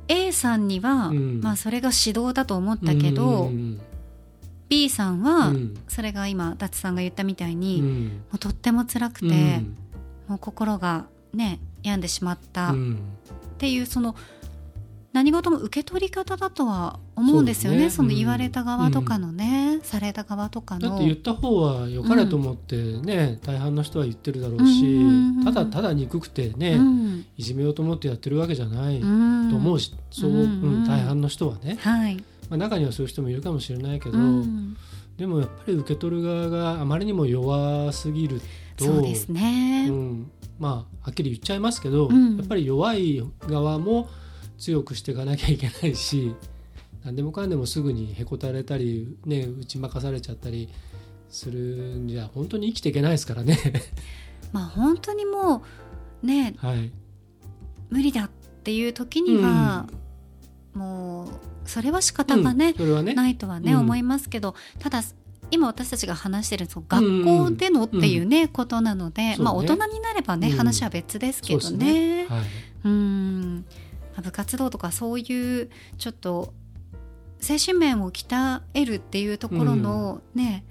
[0.08, 1.42] A さんには、うん。
[1.42, 3.80] まあ、それが指導だと思ったけど、うん、
[4.68, 5.78] B さんは、うん。
[5.88, 8.22] それが今達さんが言ったみたいに、もうん。
[8.34, 9.78] うとっても辛くて、うん
[10.32, 12.70] もう心がね病んでしまった。
[12.70, 13.00] っうん。
[13.58, 14.15] ていうその
[15.13, 17.89] 何事も受け取り方だとは思うんですよね。
[17.89, 18.13] そね。
[18.13, 20.89] の言われた側とかのね、された側とかの。
[20.89, 27.26] だって言った方は良かれと思ってね、大半の人は言ってるだろうし、うんただただ憎くてね、うん。
[27.38, 29.54] いじめようと思ってやってるわけじゃないとうん。
[29.54, 30.44] 思うし、そう、うんう
[30.78, 32.15] ん大半の人はね、はい、
[32.50, 34.78] まあ、中にはそういう人もいるかもしれないけど、うん。
[35.17, 38.41] でもやっぱり受け取る側があまりにも弱すぎる
[38.86, 40.32] とそうですね、うん。
[40.60, 40.74] まあ
[41.06, 42.38] はっきり言っちゃいますけど、うん。
[42.38, 44.10] やっぱり弱い側も
[44.58, 46.36] 強くしていかなきゃいけないし
[47.04, 50.70] 何でもかんでもすぐにへこたれたり、ね、打ち負かされちゃったり
[51.30, 53.58] するんじゃ本当に生きていけないですからね。
[54.52, 55.63] まあ本当にも
[56.24, 56.91] うねはい、
[57.89, 58.30] 無理だっ
[58.63, 59.88] ていう時には、
[60.76, 61.30] もう
[61.65, 63.15] それは仕方がねうん、それはね。
[63.15, 63.80] ないとはね、うん。
[63.80, 65.02] 思いますけどただ
[65.52, 69.38] 今私たちが話してるその学校でのっていうね、ことなので、ね。
[69.40, 70.58] まあ大人になればね、うん。
[70.58, 72.26] 話は別ですけどそうね。
[72.28, 72.42] はい。
[72.86, 73.66] うん。
[74.14, 76.54] まあ部活動とかそういうちょっと
[77.40, 80.64] 精神面を鍛えるっていうところのね、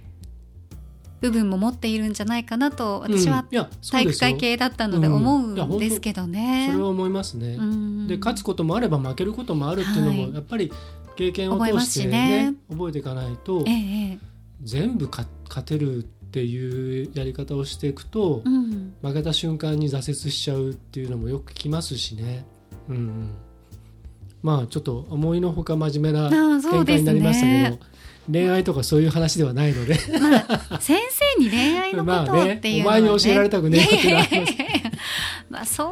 [1.21, 3.45] 部分も持っているんじゃないかなと私は
[3.91, 5.15] 体育会系だったのでうん。
[5.17, 6.69] 思うんですけどね。
[6.73, 7.57] それは思いますね。
[7.59, 8.07] うん。
[8.07, 10.27] で勝つこともあれば負けることもあるっていうのはい。
[10.29, 10.73] もやっぱり
[11.17, 12.55] 経験を通してしねね。
[12.71, 14.30] 覚えていかないとええええ
[14.63, 18.95] 全部か勝てるっていうやり方をしていくとうん。
[19.03, 22.45] 負けた瞬間に挫折しちゃうっていうのもよく聞きますしね。
[22.89, 23.31] うんうん、
[24.43, 27.79] まあちょっと思いのほか真面目な展開になりましたけど、
[28.31, 29.99] 恋愛とかそういう話ではないので。
[30.21, 30.99] まあ、先
[31.37, 33.03] 生に恋愛のことをっていうのは、ね。
[33.09, 34.55] まあねお前に教えられたくねえっていうのはあります
[35.49, 35.85] まあそ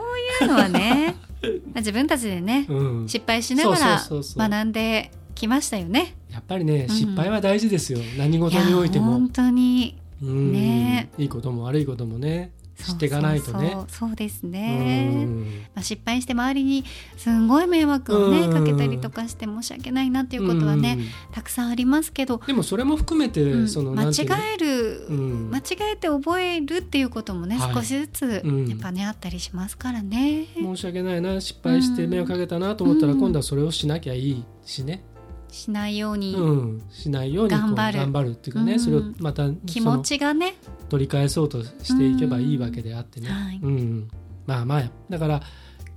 [0.43, 4.49] ういうのはねまあ自分たちでね、うん、失敗しながらそうそうそうそう。
[4.49, 6.15] 学んできましたよね。
[6.39, 6.95] やっぱりねうん。
[6.95, 9.07] 失敗は大事ですよ、何事においても。
[9.07, 9.29] や本。
[9.31, 9.99] 当に。
[10.23, 10.53] うん。
[10.53, 11.11] ね。
[11.19, 13.77] いいことも悪いこともね知っていかないとね。
[13.89, 15.43] そうですうね、ん。
[15.75, 16.85] まあ、失敗して周りに
[17.17, 18.53] すんごい迷惑をねうん。
[18.53, 21.35] かけたりとかして申し訳ないなっていうことはね、うん。
[21.35, 23.69] たくさんありますけど、でもそれも含めて、うん。
[23.69, 23.95] その？
[23.95, 25.51] 間違える、うん。
[25.51, 25.63] 間違
[25.95, 27.75] えて覚えるっていうこともね、はい。
[27.75, 28.69] 少しずつうん。
[28.69, 30.47] やっぱねあったりしますからね。
[30.55, 33.19] 申し訳ないな失敗して迷惑かけたなと思ったら、うん。
[33.19, 35.03] 今度はそれをしなきゃいいしね、
[35.51, 37.99] しないように、うん、しないように頑張る。
[37.99, 38.81] 頑張るっていうかね、うん。
[38.81, 40.55] それをまた気持ちがね
[40.89, 44.09] 取り返そうとしていけばいいわけであってね、はいうん、
[44.47, 45.43] まあまあだから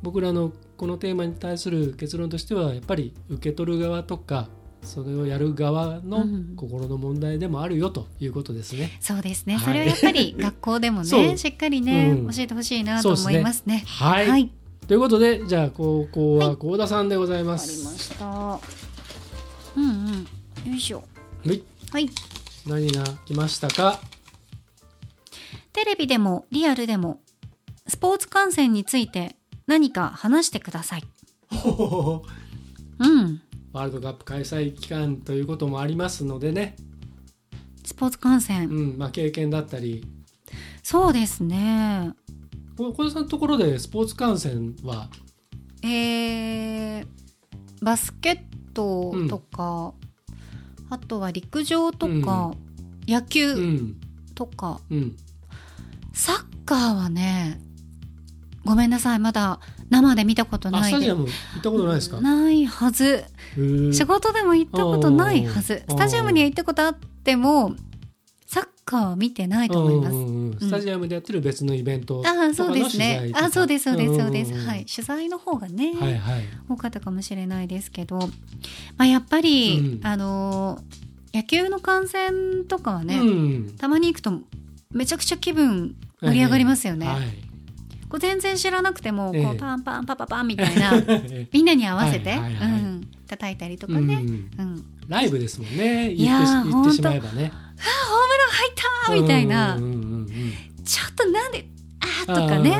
[0.01, 4.49] 僕らのこのテーマに対する結論としてはやっぱり受け取る側とか
[4.83, 6.55] それをやる側のうん。
[6.55, 8.97] 心の問題でもあるよということですね。
[8.99, 9.63] そうですね、はい。
[9.65, 12.33] それをやっぱり学校でもね しっかりね、うん。
[12.33, 13.83] 教えてほしいなと思いますね。
[13.85, 14.51] はい、はい、
[14.87, 17.79] ということでじゃあ高校は幸田さんでございます。
[17.79, 18.90] りました。
[19.75, 21.03] うんうんよいしょ。
[21.45, 22.10] はい、はい
[22.67, 23.99] 何が来ましたか？
[25.73, 27.21] テレビでもリアルでも
[27.88, 29.36] スポーツ観戦について
[29.67, 31.03] 何か話してください。
[32.99, 33.41] うん。
[33.73, 36.75] ワールドカップ開催期間ということもありますのでね、
[37.86, 38.67] スポーツ観戦。
[38.69, 40.05] うんまあ、経験だったり
[40.84, 42.12] そうですね。
[42.77, 45.10] こ小田さんのところでスポーツ観戦は？
[45.84, 47.07] えー、
[47.81, 48.39] バスケッ
[48.73, 49.93] トとか、
[50.89, 52.53] あとは陸上とか、
[53.07, 53.95] 野う球ん。
[54.36, 55.15] とか、うん。
[56.13, 57.60] サッカーはね、
[58.65, 60.97] ごめんなさい、まだ生で見たことあないで。
[60.97, 63.23] スタジアム行ったことないですか、ないはず。
[63.91, 65.84] 仕事でも行ったことないはず。
[65.88, 67.75] スタジアムには行ったことあっても、
[68.86, 70.13] カーは見てないと思います。
[70.13, 70.60] うんうんうん。
[70.60, 73.20] スタジアムでやってる別のイベントとああ、かのそうですね。
[73.20, 73.34] 取材。
[73.34, 73.46] とか。
[73.46, 74.52] あそうです、そうです、そうです。
[74.52, 74.56] ん。
[74.56, 74.86] んんはい。
[74.86, 76.44] 取材の方がね、はいはい。
[76.70, 78.30] 多かったかもしれないですけど、ま
[79.00, 80.08] あ、やっぱり、うん。
[80.08, 83.76] あのー野球の観戦とかはね、うん。
[83.78, 84.34] たまに行くと
[84.91, 87.08] めちゃくちゃ気分盛り上がりますよね。
[87.08, 87.22] はい。
[88.10, 89.46] こう全然知らなくても、ええ。
[89.46, 90.91] こうパンパンパパパンみたいな
[91.54, 92.82] みんなに合わせて、はいはいはい。
[92.82, 94.08] うん、叩いたりとかうん。
[94.08, 94.86] ね、うん。
[95.08, 96.12] ライブですもんね。
[96.12, 99.78] いやー言って言ってしまえばねホームラン入ったーみたいな、
[100.86, 101.65] ちょっとなんで
[102.00, 102.76] あーとかね、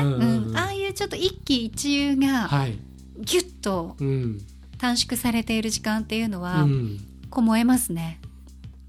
[0.56, 2.78] あああいうちょっと一喜一憂がはい。
[3.18, 4.40] ギュッとうん。
[4.78, 6.98] 短縮されている時間っていうのうは、ん。
[7.30, 8.20] こう燃えますね。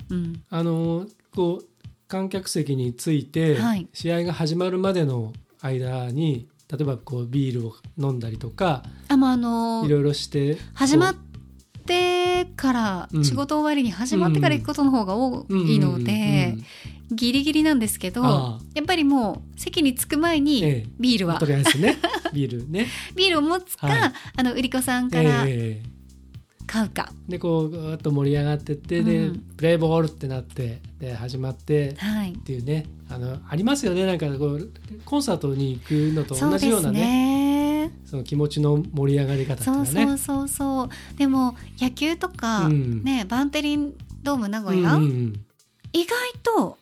[0.09, 1.65] うん、あのこう
[2.07, 3.87] 観客席について、はい。
[3.93, 11.15] 試合が始まるまでの間に例えばこうビールを飲んだりとかあもうあのーいろいろして始まっ
[11.85, 16.55] てから、うん仕事終わりに始まってから行くことの方が多いので、
[17.11, 18.23] ギリギリなんですけど
[18.73, 20.85] やっぱりもう席に着く前にええ。
[20.99, 21.97] ビールは、とりあえずね。
[22.33, 24.11] ビールね、 ビールを持つか、はい。
[24.37, 25.81] あの売り子さんえからえ
[26.65, 29.39] 買うか、でこうぐーっと盛り上がってって、でうん。
[29.57, 32.33] プレーボールってなってで始まってはい。
[32.33, 32.85] っ、ていうね。
[33.09, 34.05] あのありますよね。
[34.05, 34.71] なんかこう
[35.05, 37.87] コンサートに行くのと同じようなね。
[37.87, 37.91] ね。
[38.05, 40.07] その気持ちの盛り上がり方っていうそうかね。
[40.07, 43.03] そうそうそうでも野球とか、うん。
[43.03, 45.45] ねバンテリンドーム名古屋、うんうん
[45.95, 46.79] 意外と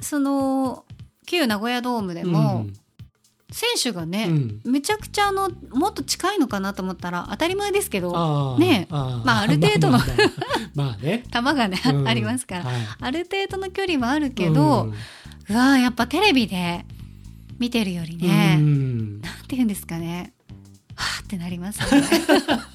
[0.00, 0.84] その
[1.26, 2.32] 旧名古屋ドームでうん。
[2.32, 2.66] も、
[3.50, 4.60] 選手がね、うん。
[4.70, 9.26] めちゃくちゃあのもっと近いのかなと思ったら当たり前ですけどねあー。
[9.26, 9.98] まあある程度の
[10.74, 12.08] まあね、球がね、うん。
[12.08, 12.74] ありますから、はい。
[13.00, 14.92] ある程度の距離はあるけど、
[15.48, 16.84] うわーやっぱテレビで
[17.58, 19.20] 見てるよりうんね、うん。
[19.22, 20.34] なんて言うんですかね
[20.94, 22.06] はーってなりますよね。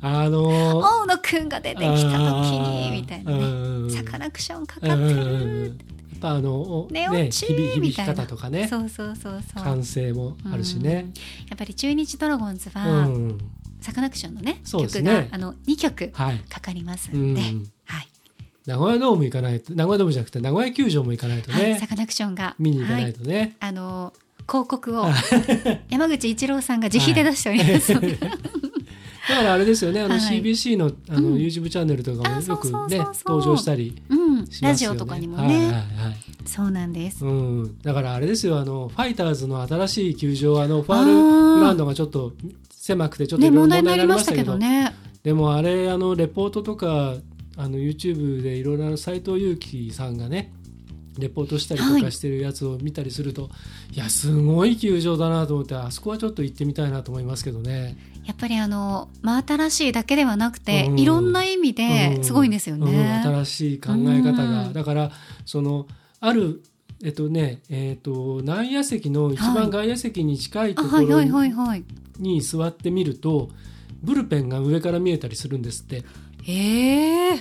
[0.00, 8.68] あのー大野くんが出てきた時にみたいなねねサカナクションかかってるやっぱあのね落ち響響き方とかね。
[8.68, 9.64] そうそうそうそう。
[9.64, 11.12] 感性もあるしね、
[11.48, 13.38] やっぱり中日ドラゴンズうは、ん。
[13.80, 15.28] サカナクションのね曲ね。
[15.30, 17.32] があの2曲はい、かかりますうん。
[17.32, 17.40] んで、
[17.84, 18.08] はい。
[18.66, 22.54] 名古屋ドーム行かないと名古屋ドームじゃなくて名古屋球場も行かないとね、はい、サカナクションが。
[22.58, 24.12] 見に行かないはい、とね、あの
[24.48, 25.06] 広告を
[25.90, 28.18] 山口一郎さんが自費で出しておりますので、
[29.28, 30.40] だからあれですよねあのはい。
[30.40, 31.34] CBC のあのうん。
[31.36, 34.68] YouTube チャンネルとかもよくね登場したりうん、しますよね。
[34.68, 35.84] ラジオとかにもね、はいはいはい。
[36.46, 37.24] そうなんです。
[37.24, 41.12] うん、だからあれですよあのファイターズの新しい球場あのファール
[41.58, 42.32] グラウンドがちょっと
[42.70, 44.56] 狭くてちょっと問題になりまましたけど。
[44.56, 44.94] ね。
[45.22, 47.14] でもあれあのレポートとか
[47.56, 50.52] あの YouTube でいろいろ斎藤佑樹さんがね
[51.18, 53.50] レポートしたりとはいかしてるやつを見たりすると、
[53.92, 57.96] い、やすごい球場だなと思ってあそこはちょっと行ってみたいなと思いますけどね。
[58.28, 60.98] やっぱりあの真新しいだけではなくて、うん。
[60.98, 62.84] いろんな意味ですごいんですようん。
[62.84, 63.22] ね。
[63.24, 64.72] 新しい考え方が、うん。
[64.74, 65.10] だから
[65.46, 65.86] その
[66.20, 66.62] ある
[67.02, 71.84] えっとねえっと内野席の一番外野席に近いところあはいはいはいはい。
[72.18, 73.48] に座ってみると
[74.02, 76.04] ブルペンが上から見えたりするんですって。
[76.46, 77.38] ええ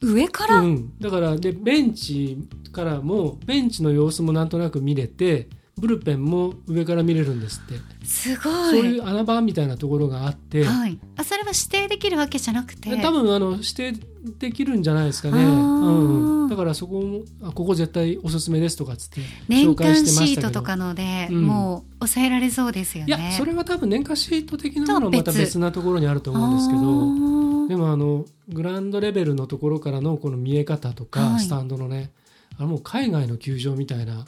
[0.00, 2.38] 上から、うん、だからでベンチ
[2.72, 8.06] からもベンチの様子もなんとなく見れてブルペンも上から見れるんですって。
[8.06, 12.96] すごそういいう穴場みたいなところがあって、はい、あそれは指定できるわけじゃなくて。
[12.96, 13.92] 多分あの指定
[14.38, 21.42] できるんじゃないですかね、うんうん、だからそこもあここ絶対おすすめですとかっつって年紹介間シートとかので、うん。
[21.46, 23.08] もう抑えられそうですよね。
[23.08, 31.40] いやそれは多分年間シート的なものはまた別別なところにあると思うんですけどどでもあのグラウンドレベルのところからのこの見え方とか、はい。
[31.40, 32.10] スタンドのね
[32.58, 34.26] あのもう海外の球場みたいな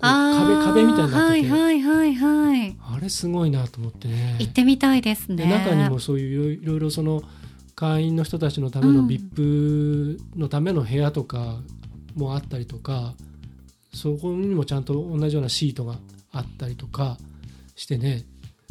[0.00, 2.76] 壁壁みたいになってて、はいはいはいはい。
[2.80, 4.36] あれすごいなと思ってね。
[4.38, 5.44] 行ってみたいですね。
[5.44, 7.22] で中にもそういういろいろその
[7.74, 9.06] 会員の人たちのためのうん。
[9.06, 11.60] VIP のための部屋とか
[12.14, 13.14] もあったりとか、
[13.94, 15.96] そこにもちゃんと同じようなシートが
[16.32, 17.18] あったりとか
[17.74, 18.24] してね。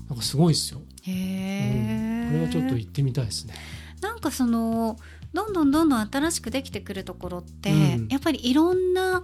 [0.09, 1.17] なんかすごいですよ、へうん。
[1.17, 3.53] え、これはちょっと行ってみたいですね。
[4.01, 4.97] なんかその
[5.33, 8.07] どんどんどんどん新しくできてくるところって、うん。
[8.09, 9.23] やっぱりいろんな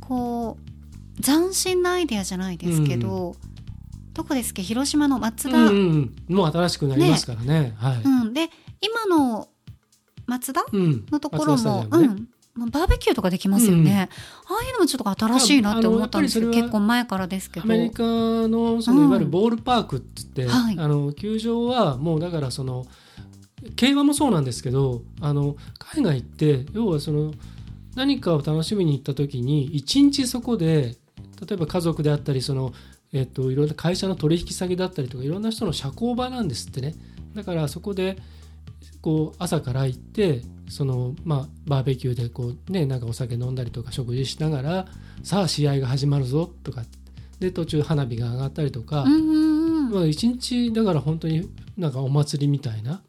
[0.00, 0.75] こう
[1.20, 3.36] 斬新なアイデアじゃないですけど、
[4.12, 4.62] どこですっけ？
[4.62, 7.74] 広島の松田、うんうんうん、もう新しくなりますからね。
[7.76, 8.02] はい。
[8.02, 8.50] うん、で
[8.80, 9.48] 今の
[10.26, 11.06] 松田うん。
[11.10, 11.88] のところも、ね。
[11.90, 12.28] うん。
[12.54, 14.08] まあバーベキューとかできますよね、
[14.48, 17.64] ああいうのもちょっと新しいなって思ったんですけど結構前からですけど。
[17.64, 18.98] アメリカのそうん。
[18.98, 20.78] のいわゆるボールパークっって、はい。
[20.78, 22.86] あの球場はもうだからその
[23.74, 27.32] 競馬もそうなんですけどあの海外って要はその
[27.94, 30.96] 何かを楽しみに行った時に一日そこで
[31.40, 32.72] 例えば家族であったりその、
[33.12, 36.94] えっといろんな会社の取引先だったりとかいろんな人の社交場なんですってね。
[37.34, 38.16] だからそこで
[39.02, 44.86] こう朝から行ってその、まあ、バーベキューでこう、ね、なんかお酒飲んだりとか食事しながら
[45.22, 46.82] さあ試合が始まるぞとか。
[47.38, 49.04] で途中花火が上がったりとか、
[49.92, 53.02] まあ、一日だから本当になんかお祭りみたいな。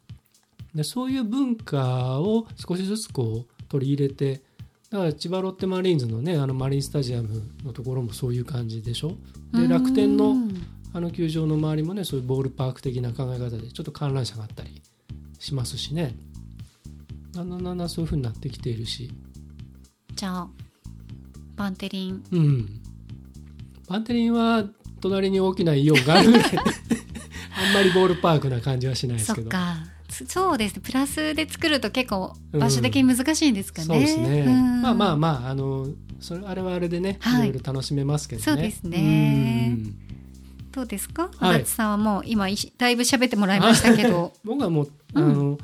[0.74, 4.42] でそういう文化を少しずつこう取り入れて
[4.90, 9.16] だから千葉ロッテマリーンズのねあのマリンスタジアムのところもそういう感じでしょ？
[9.52, 14.80] で楽天のうんあの球場の周りもねそういうボールパーク的な考え方でちょっと観覧車があったり
[15.38, 16.16] しますしね。
[17.32, 19.10] だんだんだんだんそういう風になってきているし。
[20.14, 20.48] じゃあ
[21.56, 22.24] バンテリン。
[22.32, 22.80] うん。
[23.86, 24.64] バンテリンは
[25.02, 29.50] 隣に大きなイオンがあるぐらいあんまりボールパークな感じはしないですけど。
[29.50, 29.76] そっか。
[29.84, 30.82] つそうですね。
[30.84, 34.82] プラスで作ると結構場所的に難しいんですかね、そうですね、うん。
[34.82, 35.86] まあまあまああの
[36.20, 37.50] それあれはあれでね、はい。
[37.50, 38.44] い、ろいろ楽しめますけどね。
[38.44, 39.76] そうですね。
[39.76, 39.94] うん。
[40.72, 41.30] どうですか？
[41.36, 41.54] はい。
[41.56, 42.46] 足立さんはもう今
[42.78, 44.32] だいぶ喋ってもらいましたけど。
[44.44, 45.24] 僕はもう、うん。
[45.24, 45.58] あの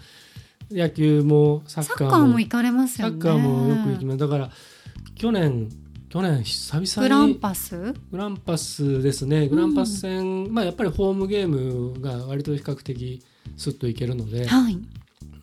[0.70, 3.20] 野球もサッサッカーもカーも行かれますよね。
[3.20, 4.18] サッカーもよく行きます。
[4.18, 4.50] だから
[5.14, 5.68] 去年
[6.08, 6.92] 去年久々に。
[6.96, 7.94] グランパス？
[8.10, 9.48] グランパスですね。
[9.48, 13.22] グランパス戦、まあやっぱりホームゲームが割と比較的
[13.56, 14.78] スッと行けるのではい。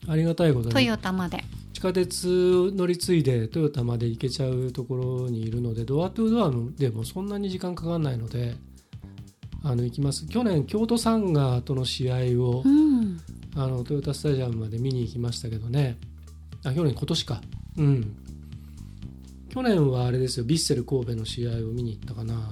[0.07, 1.43] ありがたいことトにヨタまで。
[1.73, 8.55] 地下鉄乗り継いでトヨタまで行けちゃうところにいるのでドアトゥドアでもそんなに時間かかんないので
[9.63, 10.27] あの行きます。
[10.27, 13.19] 去年京都サンガーとの試合をうん。
[13.55, 15.97] あのトヨタスタジアムまで見に行きましたけどね。
[16.63, 17.41] あ去年今年か。
[17.77, 18.15] うん。
[19.49, 20.45] 去年はあれですよ。
[20.45, 22.51] ヴィッセル神戸の試合を見に行ったかな。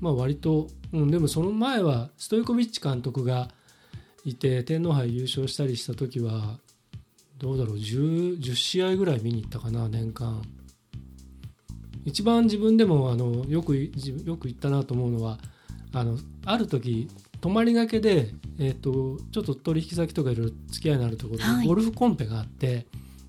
[0.00, 3.48] まあ割と、うん、でもその前はストイコビッチ監督が
[4.24, 6.58] いて天皇杯優勝したりした時は
[7.38, 10.42] どうだろう 10, 10試合ぐらい見に行ったかな年間。
[12.04, 15.38] 一番自分でもあのよくよく行ったなと思うのは
[15.92, 17.08] あのある時
[17.40, 21.62] 泊まりがけで、えー、とちょっと取引先とかいろいろ付き合いのあるところはい。
[21.62, 22.86] でゴルフコンペがあって、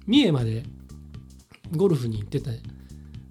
[0.07, 0.63] 三重まで
[1.75, 2.61] ゴルフに行ってて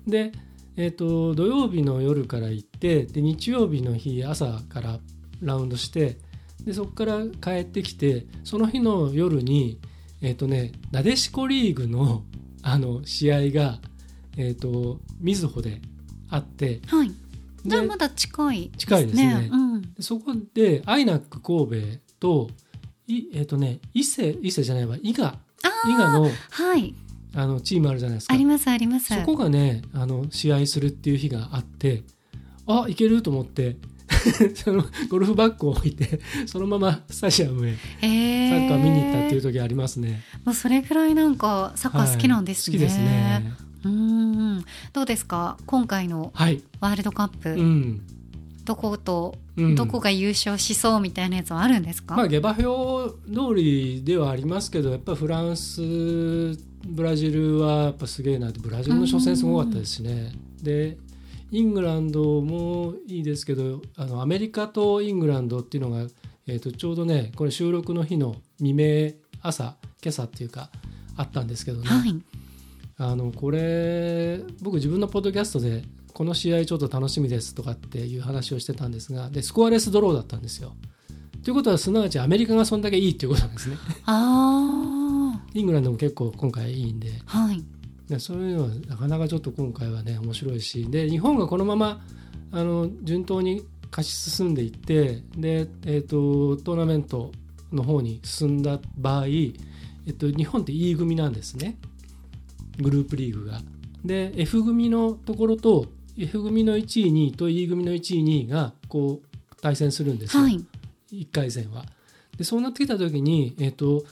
[0.06, 0.32] で、
[0.76, 4.98] えー、と土曜日の夜から行ってで日曜日の日朝から
[5.40, 6.18] ラウンドして
[6.64, 9.78] でそこから帰ってきてその日の夜に、
[10.20, 12.24] えーとね、なでしこリーグの
[12.62, 13.80] あの試合が、
[14.36, 15.80] えー、とみずほで
[16.30, 17.10] あってはい。
[17.64, 19.48] じゃあでまだ近い近いですね。
[19.52, 22.50] うん、でそこでアイナック神戸と
[23.06, 25.26] いえっ、とね伊勢伊勢じゃないわ伊賀。
[25.26, 25.38] あ
[25.88, 26.94] 伊賀のはい。
[27.34, 28.34] あのチームあるじゃないですか。
[28.34, 29.14] ありますあります。
[29.14, 32.04] そこがねあの試合するっていう日があって
[32.66, 33.76] あいけると思って
[34.54, 43.52] そのゴルフバッグを置いてそのままスタジアムへえサッカー見に行ったっていう時ありますね、もうそれぐらいなんかサッカー好きなんですね、はい好きですね。
[43.84, 44.64] うん。
[44.92, 45.56] どうですか？
[45.66, 46.62] 今回のはい。
[46.80, 48.00] ワールドカップ、うん、
[48.64, 55.82] どことうん、どこが優勝しそうみたいなやつはあるんですか、まあ下馬評通りではありますけどやっぱフランス
[56.86, 60.32] ブラジルはやっぱすげえなブラジルの初戦すごかったですしね。
[60.62, 60.96] で
[61.52, 66.08] イングランドもいいですけどあのアメリカとイングランドっていうのが、
[66.46, 70.70] えー、とちょうどねこれ収録の日の未明朝今朝っていうか
[71.16, 72.22] あったんですけどね、はい。
[72.96, 75.82] あのこれ僕自分のポッドキャストで
[76.14, 80.72] この試合ちょっと楽しみですとかっていう話をしてたんですがでスコアレスドローだったんですよ。
[81.44, 83.76] ということはすなわちアメリカがそんだけいいっていうことなんですね。
[84.06, 87.38] あイングランドも結構今回いいんであ。
[87.46, 87.62] はい。
[88.12, 92.00] でそういうのはなかなかちょっと今回はね面白いしで日本がこのまま
[92.50, 97.32] あの順当に勝ち進んでいってで、えー、とトーナメント
[97.72, 101.78] の方に進んだ場合、えっと、日本って E 組なんですね
[102.78, 103.60] グループリーグが。
[104.04, 105.86] で F 組のところと
[106.18, 110.64] F 組の1位2位と E 組の1位2位がこう対戦するんですよ、はい。
[111.12, 111.84] 1回戦は。
[112.36, 114.06] でそうなってきた時に、えっとと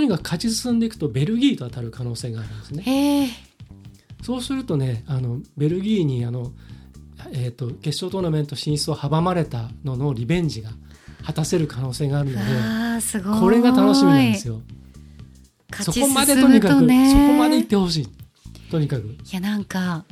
[0.00, 3.30] にかく勝ち進んでいくとベルギーと当たる可能性があるんですね。
[4.22, 6.52] そうするとねあのベルギーにあの、
[7.32, 10.70] えー、と決勝トーナメント進出を阻まれたののリベンジが
[11.24, 13.40] 果たせる可能性があるのでああ、すごい。
[13.40, 14.60] これが楽しみなんですよ。
[15.70, 17.10] そ勝ち進こまでとにむかく、とね。
[17.10, 18.08] そこまで行ってほしい
[18.70, 19.02] とにかく。
[19.02, 20.04] いや、なんか、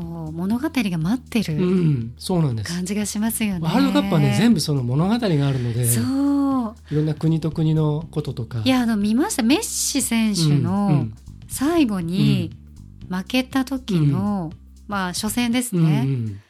[0.00, 2.72] こう、物語が待ってうるん、そうなんです。
[2.72, 3.60] 感じがしますよね。
[3.62, 6.74] ワールドカップはね全部その物語があるのでそう。
[6.90, 8.62] いろんな国と国のこととか。
[8.64, 9.42] いや、あの、見ました。
[9.42, 11.06] メッシ選手うんの
[11.48, 12.52] 最後に
[13.08, 14.52] 負けた時の、
[14.88, 16.02] まあ、初戦ですうんね。
[16.06, 16.40] うん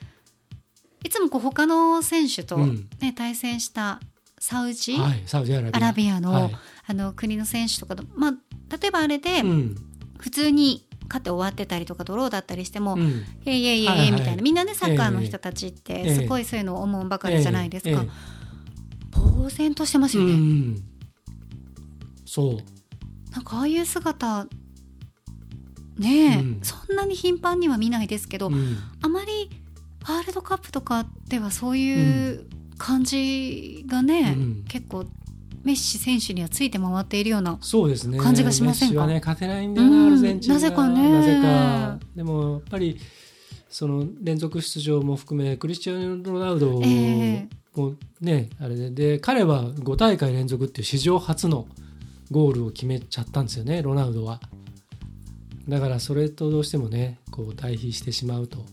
[1.02, 4.00] いつもこう他の選手と、うんね対戦した
[4.38, 8.32] サウジ、はい、サウジアラビアアラビアの,、はいあの国の選手とかと、まあ、
[8.78, 9.76] 例えばあれでうん
[10.18, 13.00] 普通に勝って終わってたりとかドローだったりしても、うん。
[13.02, 14.08] いえいえいえいはいはい。
[14.08, 18.04] えみたいなみんなねサッカーの人たちってええすごいそういうのを思うばかりじゃないですか、
[19.12, 20.76] 呆然としてますよね、ん
[22.24, 22.56] そう。
[23.32, 24.46] なんかああいう姿
[25.98, 26.60] ねえ、うん。
[26.62, 28.76] そんなに頻繁には見ないですけど、うん。
[29.02, 29.50] あまり
[30.08, 32.46] ワールドカップとかではそういう
[32.78, 34.64] 感じがね、うん。
[34.68, 35.04] 結構
[35.62, 38.18] メッシ選手にはついて回っているようなそうですね。
[38.18, 38.94] 感じがしませんか？
[38.94, 40.06] メッシはね勝てないんだよな、うん。
[40.06, 40.54] アルゼンチンが。
[40.54, 41.12] なぜかね。
[41.12, 41.98] なぜか。
[42.16, 42.98] でもやっぱり
[43.68, 47.48] その連続出場も含めクリスチャーノ・ロナウドええ。
[47.76, 51.68] もね、あれでで彼は5大会連続っていう史上初の
[52.30, 54.40] ゴールを決めちゃったんですよねロナウドは。
[55.68, 58.64] だからそれとどうしてもねこう対比してしまうと。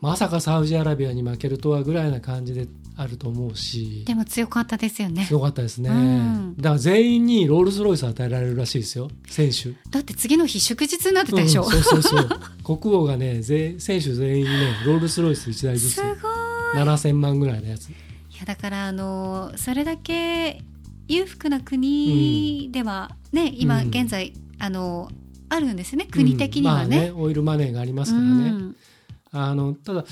[0.00, 2.68] まさかサウジアラビアに負けるとはぐらいな感じで
[3.00, 4.02] あると思うし。
[4.04, 5.24] でも強かったですよね。
[5.24, 6.56] すごかったですね、うん。
[6.56, 9.08] だから全員にロールスロイス与えられるらしいですよ。
[9.28, 9.70] 選手。
[9.90, 12.28] だって次の日祝日になってたでしょ、うんそうそうそう。
[12.76, 15.94] 国王がね全選手全員にねロールスロイス1台ずつ。
[15.94, 16.14] すごい。
[16.82, 17.88] 7000万ぐらいのやつ。
[17.88, 17.92] い
[18.40, 20.60] やだからあのそれだけ
[21.06, 23.88] 裕福な国ではね、今うん。
[23.90, 25.08] 現在あの
[25.50, 26.08] あるんですね。
[26.10, 26.90] 国的にはうん。
[26.90, 28.76] ね,、まあ、オイルマネーがありますうからね、ん。
[29.30, 30.04] あのただ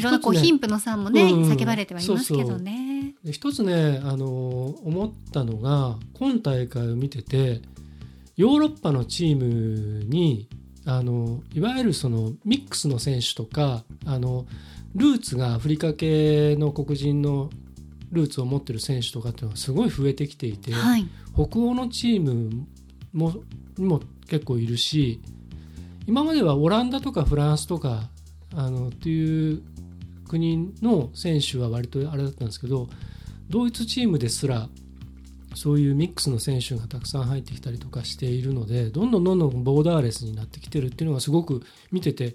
[0.00, 3.14] いろんなこうね貧富の差もね、うん叫ばれてはいますけどね。
[3.24, 7.60] で一つねあの思ったのが今大会を見てて
[8.36, 10.48] ヨーロッパのチームに
[10.86, 14.46] あのいわゆるそのミックスの選手とかあの
[14.94, 17.50] ルーツがアフリカ系の黒人の
[18.10, 21.06] ルーツを持ってる選手とかっていうのがすごい増えてきていて、はい。
[21.34, 22.66] 北欧のチーム
[23.12, 23.34] も
[23.76, 25.20] にも結構いるし
[26.06, 28.08] 今まではオランダとかフランスとか
[28.54, 29.62] あのっていう
[30.30, 32.88] 国の選手は割とあれだったんですけど
[33.48, 34.68] ドイツチームですら
[35.56, 42.34] そういうミックスの選手がたくさん入ってきたりとかしているのでどんどんどんどんボーダーレスになってきてるっていうのがすごく見てて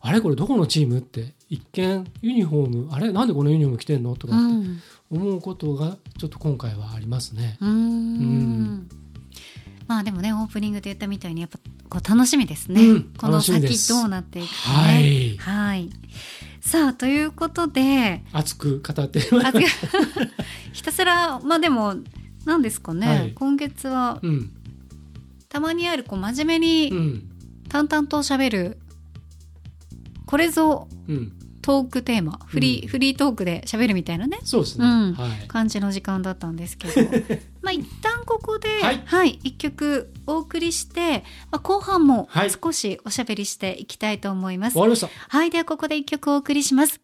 [0.00, 4.80] あれこれどこのチームって一見ユニフォームあれなんでこのユニフォーム着てんのとかってうん。
[5.10, 7.58] 思うことがちょっと今回はありますね。
[7.60, 8.88] うーん。
[9.86, 11.58] まあでもねオープニングで言ったみたいにやっぱ
[11.90, 13.02] こう楽しみですね、うん。
[13.16, 13.90] この先す。
[13.90, 15.36] どうなっていくかはねい。
[15.36, 15.90] はい
[16.64, 19.52] さあということで熱く語ってあ
[20.72, 21.96] ひたすらまあでも
[22.46, 23.32] 何ですかね、はい。
[23.34, 24.50] 今月はうん
[25.48, 27.30] たまにあるこう真面目にうん
[27.68, 28.78] 淡々と喋る
[30.26, 31.32] これぞうん
[31.64, 34.38] トークテーマフリー,、うんフリートークで喋るみたいなね。
[34.44, 35.14] そうですね、うん。
[35.14, 35.48] はい。
[35.48, 37.00] 感じの時間だったんですけど。
[37.62, 39.02] まあ一旦ここではい。
[39.06, 42.50] はい、一曲お送りして、まあ、後半もはい。
[42.50, 44.76] 少しおしゃべりしていきたいと思います。
[44.76, 45.08] わかりました。
[45.28, 47.00] はい、ではここで一曲お送りします。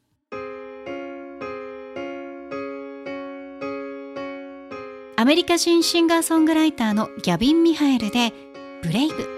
[5.16, 8.34] アメリカ人シンガーソングライターのギャビン・ミハエルで
[8.84, 9.36] 「ブレイブ」。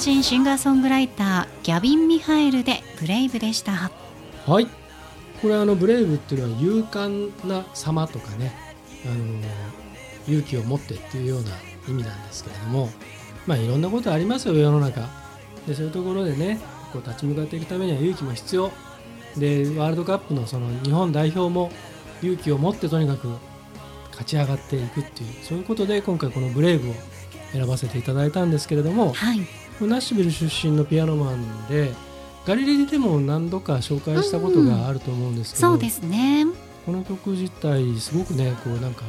[0.00, 3.90] 人シンガーソングライターギャビン・ミハエルで「ブレイブ」でした。
[4.46, 4.66] はい。
[5.42, 8.52] これあのブレイブっていうのは勇敢な様とかね
[9.04, 9.40] あの
[10.26, 11.50] 勇気を持ってっていうような
[11.86, 12.88] 意味なんですけれども
[13.46, 15.06] まあいろんなことありますよ世の中。
[15.66, 16.58] でそういうところでね
[16.94, 18.70] こう立ち向かっていくためには勇気も必要。
[19.36, 21.70] でワールドカップのその日本代表も
[22.22, 23.28] 勇気を持ってとにかく
[24.12, 26.94] 勝ち上がっていくっていうそういうことで今回この「ブレイブ」を
[27.52, 31.92] 選ばせていただいたんですけれどもはいナッシュビル出身のピアノマンで
[32.46, 36.46] ガリレディでも何度か紹介したことがあると思うんですけど、そうですね
[36.86, 39.02] この曲自体すごくねこうなんか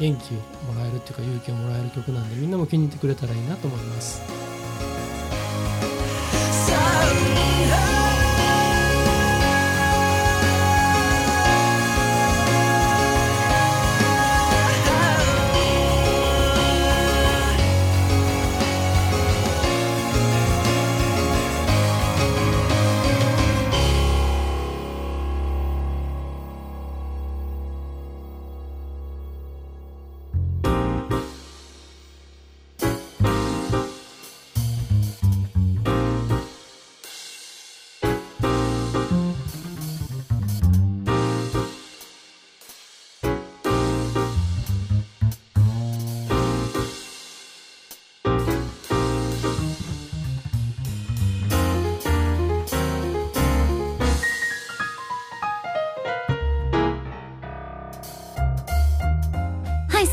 [0.00, 4.22] 元気をもらえるっていうか勇気をもらえる曲なんでみんなも気に入ってくれたらいいなと思います。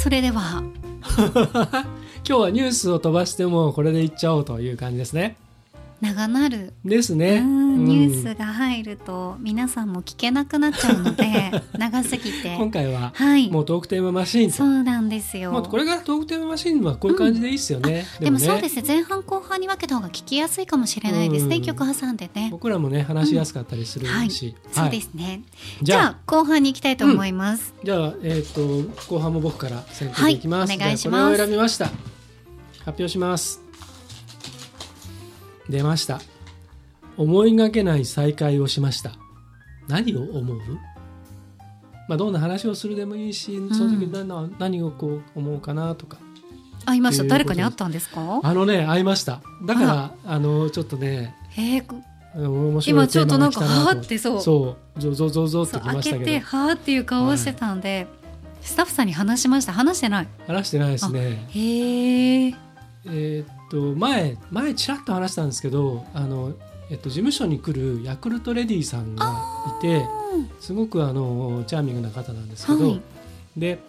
[0.05, 0.61] それでは
[1.17, 1.83] 今
[2.23, 5.35] 日はニュースを飛ばしてもこれでいっちゃおうという感じですね。
[6.01, 6.73] 長なる。
[6.83, 7.37] ですね。
[7.37, 7.85] うん。
[7.85, 12.55] ニューうんスが入ると皆さんも聞けなくなっちゃうので 長すぎて。
[12.57, 13.49] 今回ははい。
[13.49, 14.57] もうトークテーママシーンと。
[14.57, 15.51] そうなんですよ。
[15.51, 18.05] もうこれがトークテーママシーンはこういう感じでいいっすよね。
[18.19, 18.87] でもそうですすね。
[18.87, 21.61] 前半後半に分けた方が聞きやすいかもしれないですね、うん。
[21.61, 22.49] 曲挟んでね。
[22.51, 24.31] 僕らもね話しやすかったりするはい。
[24.31, 24.55] し。
[24.71, 25.41] そうですね、
[25.81, 26.17] じゃあ。
[26.25, 28.61] 後半に行きたいと思います、じゃあ、えっ、と、
[29.07, 30.69] 後半も僕から選択いきます。
[30.69, 30.77] はい。
[30.77, 31.37] お願いします。
[31.37, 31.85] 選びました。
[31.85, 33.64] 発表します。
[35.69, 36.21] 出ました。
[37.17, 39.11] 思いがけない再会をしました。
[39.87, 40.57] 何を思う？
[42.07, 46.17] まあ、どんな話をするでもいいし、その時何,、何をこう思うかなとか。
[46.85, 47.23] 会いました。
[47.23, 48.41] 誰かに会ったんですか？
[48.43, 49.41] あのね、会いました。
[49.65, 51.81] だから、あの、ちょっとね、え
[52.85, 54.41] 今ちょっとなんかはーってそう。
[54.41, 56.17] そう、ゾゾゾゾってきましたけど。
[56.17, 58.07] 開けて、はーっていう顔をしてたんで、
[58.61, 59.73] スタッフさんに話しました。
[59.73, 60.27] 話してない。
[60.45, 61.47] 話してないですね。
[61.49, 66.53] へええーっと前前ちらっと話したんですけどあの、
[66.89, 69.43] えっと、事務所に来るヤクルトレディさんが
[69.79, 70.05] いて
[70.59, 73.01] すごくあのチャーミングな方なんですけど、はい。
[73.57, 73.79] で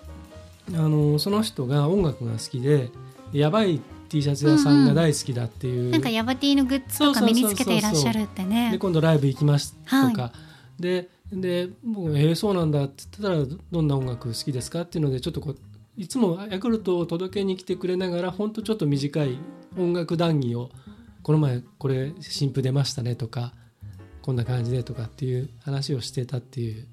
[0.70, 2.90] あのその人が音楽が好きで
[3.32, 8.76] やばい T シャツ屋さんが大好きだっていう、なんかヤバティのグッズとか身につけていらっしゃるってでね。
[8.78, 9.74] 今度ライブ行きます。
[9.84, 10.32] とか、は
[10.78, 15.56] でで僕も「えー、そうなんだ」って言ったら「どんな音楽好きですか?」っていうのでちょっとこう
[15.96, 19.38] いつもヤクルトを届けに来てくれながらほんとちょっと短い
[19.78, 20.70] 音楽談義を
[21.22, 23.54] 「この前これ新譜出ましたね」とか
[24.20, 26.86] 「こんな感じで」とかっていう話をしてたっていう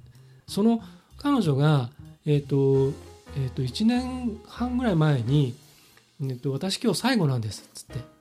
[0.48, 0.82] その
[1.18, 1.90] 彼女が
[2.26, 2.94] えっ、と,、
[3.36, 5.54] えー、と1年半ぐらい前に
[6.22, 8.14] 「えー、と私今日最後なんです」っつって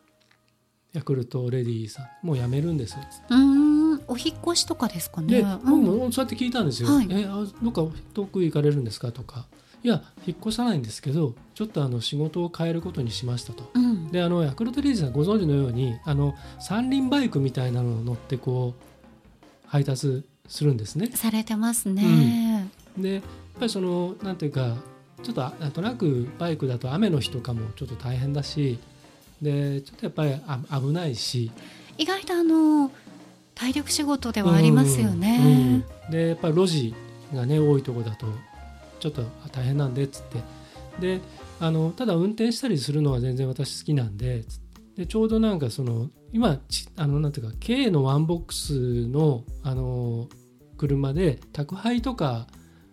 [0.95, 3.25] ヤクルトレディさんもう辞めるんですっつって。
[3.31, 5.29] うーん、お引っ越しとかですかね。
[5.29, 6.89] で、うん僕もそうやって聞いたんですよ。
[6.91, 9.47] はいえあどっか遠く行かれるんですかとか。
[9.85, 13.71] いや引っ越さないんですけどちょっとあの仕事を変えることにしましたと。
[13.75, 21.09] うん、であのヤクルトレディさんご存知のようにあの三輪バイクみたいなのを乗ってこう配達するんですね。
[21.15, 22.71] されてますね。
[22.97, 23.23] でやっ
[23.59, 24.77] ぱりそのなんていうか
[25.23, 28.79] ちょっとあなんとなくバイクだと雨の日とかもちょっと大変だし
[29.41, 31.51] でちょっとやっぱりあ危ないし
[31.99, 32.91] 意外とあの
[33.55, 35.41] 体力仕事ではありますよね。
[35.41, 36.95] うんうんでやっぱり路地
[37.33, 38.27] がね多いとこだと
[39.03, 40.39] ちょっとあ大変なんでっつって
[41.01, 41.21] で
[41.59, 44.61] あのただ運転したりするのは全然私好きなんでつ
[44.97, 50.29] でちょうどなんかその今ちあのなんていうか K のワンボックスのあの
[50.77, 52.47] 車で宅配とか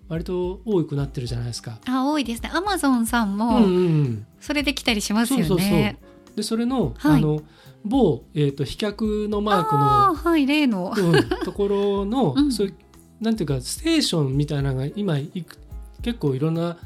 [0.08, 1.80] 割と多くなってるじゃないですか。
[1.88, 2.50] あ、多いですね。
[2.52, 5.46] アマゾンさんうんもうんうんそれで来たりしますよね。
[5.46, 7.42] そうそうそうでそれの,、はいあの
[7.86, 10.94] 某、えー、と飛脚のマークのはい、例の。
[10.98, 12.74] うん、ところの、 うんそういう
[13.22, 15.58] なんていうかステーションみたいなのが今いく
[16.02, 16.78] 結構いろんな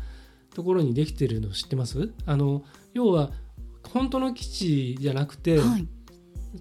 [0.53, 2.11] ところにできてるの知ってます？
[2.26, 3.32] あの要は
[3.91, 5.88] 本当の基地じゃなくて、はい。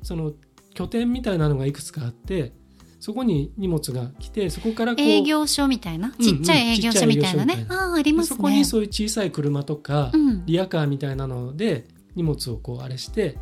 [0.03, 0.33] その
[0.75, 2.53] 拠点みたいなのがいくつかあって
[2.99, 7.67] そこに荷物が来てそこからこう営業所みたいな、うんちっちゃい営業所みたいなね？
[7.69, 8.37] あ、ありますね。
[8.37, 10.47] そこにそういう小さい車とか、うん。
[10.47, 13.37] リアカーみたいなので荷物をこうあれして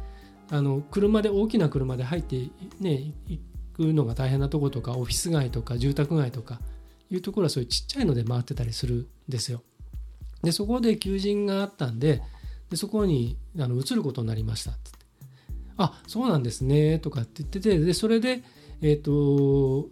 [0.50, 2.48] あの車で大きな車で入って、
[2.80, 3.40] ね、行
[3.72, 6.60] くのが大変なとことかオフィス街とか住宅街とか
[7.10, 9.62] いうところはそういうちっちゃいので回ってたりするんですよ。
[10.42, 12.22] でそこで求人があったんで
[12.70, 14.98] でそこにあの移ることになりましたっつって
[15.76, 18.42] 「あそうなんですね」とかって言っててでそれで
[18.80, 19.90] えっ、と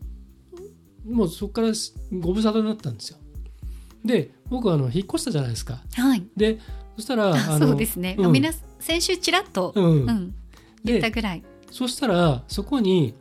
[1.05, 1.73] もうそこから
[2.13, 3.19] ご無沙汰になったんですよ。
[4.05, 5.83] で僕はあの引っ越したじゃないですか。
[5.95, 6.25] はい。
[6.37, 6.59] で
[6.97, 8.17] そしたらあのそうですね。
[8.19, 8.43] うん
[8.81, 10.35] 先週ちらっと、うんうん、
[10.85, 11.43] 言ったでぐらい。
[11.71, 13.15] そしたらそこに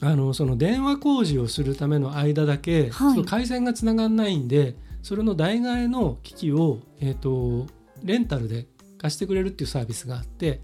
[0.00, 7.66] あのその電話工事をするための間だけ、はいその回線がつながんないんでそれの代替えの機器を、えー、と
[8.04, 8.66] レンタルで
[8.98, 10.60] 貸してくれるっていうサービスがあって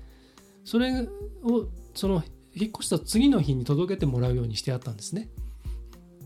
[0.64, 1.08] それ
[1.42, 2.22] をその
[2.54, 5.28] 引っ越した次の日に届けてもらうようにしてあったんですね。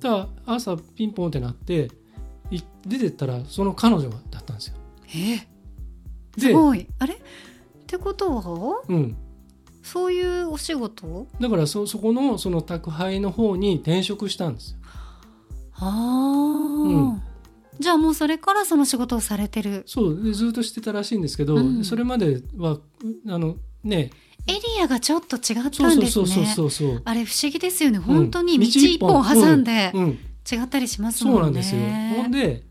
[0.01, 1.91] だから朝ピンポンってなって
[2.51, 4.77] い出てったらその彼女だったんですよ。
[5.15, 5.47] え
[6.37, 6.87] ですごい。
[6.99, 7.15] あれ？
[7.15, 7.19] っ
[7.87, 8.83] てことは？
[8.89, 9.17] うん、
[9.89, 14.79] そういうお仕事だからそそこのその宅配の方に転職したんですよ。
[15.81, 17.23] ああ、うん。
[17.79, 19.85] じゃあもうそれからその仕事をされてる。
[19.87, 21.85] そうでずっとしてたらしいんですけど、うん。
[21.85, 22.83] それまではう
[23.29, 24.11] あのね。
[24.47, 27.03] エリアがちょっと違ったんですそうそうねそうそう。
[27.07, 27.97] あれ不思議ですよね。
[27.97, 28.05] うん。
[28.05, 30.11] 本当に道道一本挟んでうんうん。
[30.51, 31.81] 違ったりしますもんね、そうなんですよ。
[32.23, 32.63] ほんで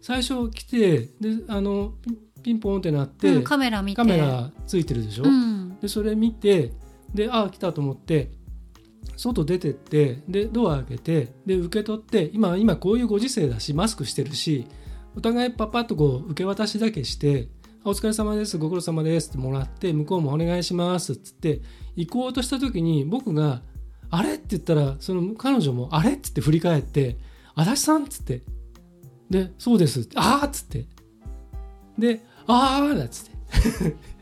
[0.00, 1.94] 最初来てであの
[2.44, 6.72] ピンポンってなって、うんカメラ見てカメラついてるでしょ、うんでそれ見て
[7.12, 8.30] でああ来たと思って
[9.16, 14.66] 外出てってでドア開けてで受け取って今今こういうご時世だしマスクしてるし
[15.16, 17.48] お互いパパッとこう受け渡しだけして
[17.84, 21.60] 「あお疲れ様ですご苦労様です」ってもらって向こうも「お願いします」っつって
[21.96, 23.62] 行こうとした時に僕が
[24.10, 27.16] 「あれ?」って言ったらその彼女も「あれ?」っつって振り返って
[27.54, 28.42] 「足立さん?」っつって
[29.30, 30.86] で「そうです」ああ」っつって
[31.98, 34.14] で「ああ」なんつって。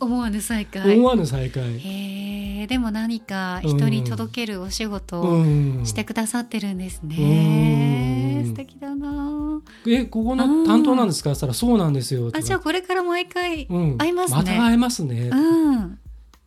[0.00, 0.98] 思わぬ再会。
[0.98, 1.78] 思わぬ再会。
[1.78, 5.42] へえでも何か人に届けるお仕事をう
[5.82, 5.82] ん。
[5.84, 8.46] してくださってるんですね、うん。
[8.46, 9.60] 素敵だな。
[9.86, 14.36] えここの担当なんですか?」っったら「そうなんですよ」あじゃあこれから毎回うん、会いますね。
[14.38, 15.98] また会えますね、っうん。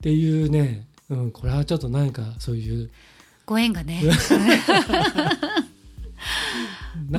[0.01, 2.89] ていうね、うん、これはちょっと何かそういう。
[3.45, 4.01] ご縁がね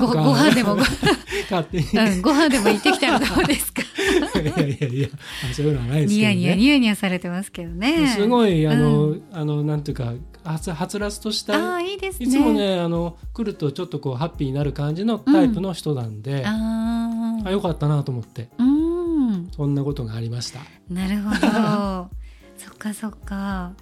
[0.00, 0.82] ごご飯でもご,
[1.50, 3.82] 勝手に、うん、ご飯でも行ってきたらどうですか？
[4.40, 5.08] いやいやいや
[5.50, 6.34] あそういうのはないですけどね。
[6.34, 8.08] ニヤニヤニヤニヤされてますけどね。
[8.08, 10.14] すごいあの、うあのなんていうか
[10.44, 12.26] はつはつらつとしあたあいいですね。
[12.26, 18.48] いつもねあの来るとちょっとこうハッピーになる感じのタイプの人なんで、ああよかったなと思って。
[18.58, 19.48] あうん。
[19.56, 20.60] そんなことがありました。
[20.90, 22.08] なるほど。
[22.58, 23.72] そっかそっか。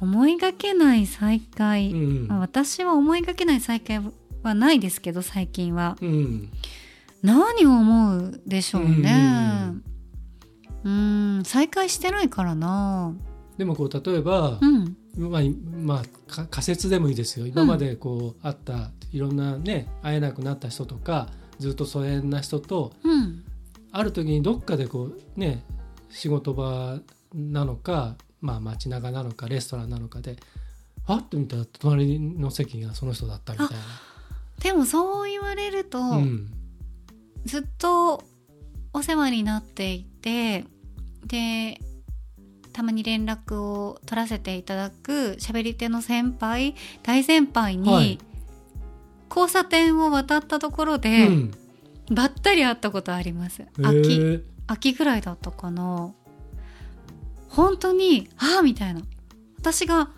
[0.00, 2.28] 思いがけない再会、うん。
[2.28, 4.00] まあ私は思いがけない再会
[4.48, 5.96] はないですけど最近は。
[6.00, 6.50] うん。
[7.22, 9.72] 何を思うでしょうね。
[10.84, 10.90] うう
[11.40, 13.14] ん再会してないからな。
[13.58, 14.96] でもこう例えば、うん。
[15.18, 15.42] まあ、
[15.80, 17.46] まあか仮説でもいいですよ。
[17.46, 23.44] 今までこう会ったいろんなね会えなくなった人とかずっと疎遠な人とうん。
[23.92, 25.64] ある時にどっかでこうね
[26.10, 27.00] 仕事場
[27.34, 30.36] なのか、まあ、街中なのかレストランなのかで
[31.06, 33.68] ファッと見たら隣の席がその人だったみたい
[34.60, 36.16] でもそう言われると、な。
[36.16, 36.52] うん。
[37.44, 38.24] ずっと
[38.92, 40.64] お世話になっていて
[41.24, 41.80] で
[42.72, 48.18] たまに連絡を取らせていただく喋り手の先輩大先輩に、はい。
[49.28, 51.52] 交差点を渡ったところうで、ん。
[52.10, 53.62] ばったり会ったことあります。
[53.62, 54.42] へ秋ー。
[54.68, 56.12] 秋ぐらいだったかな。
[57.48, 59.00] 本当に「ああ」みたいな。
[59.58, 60.08] 私が「は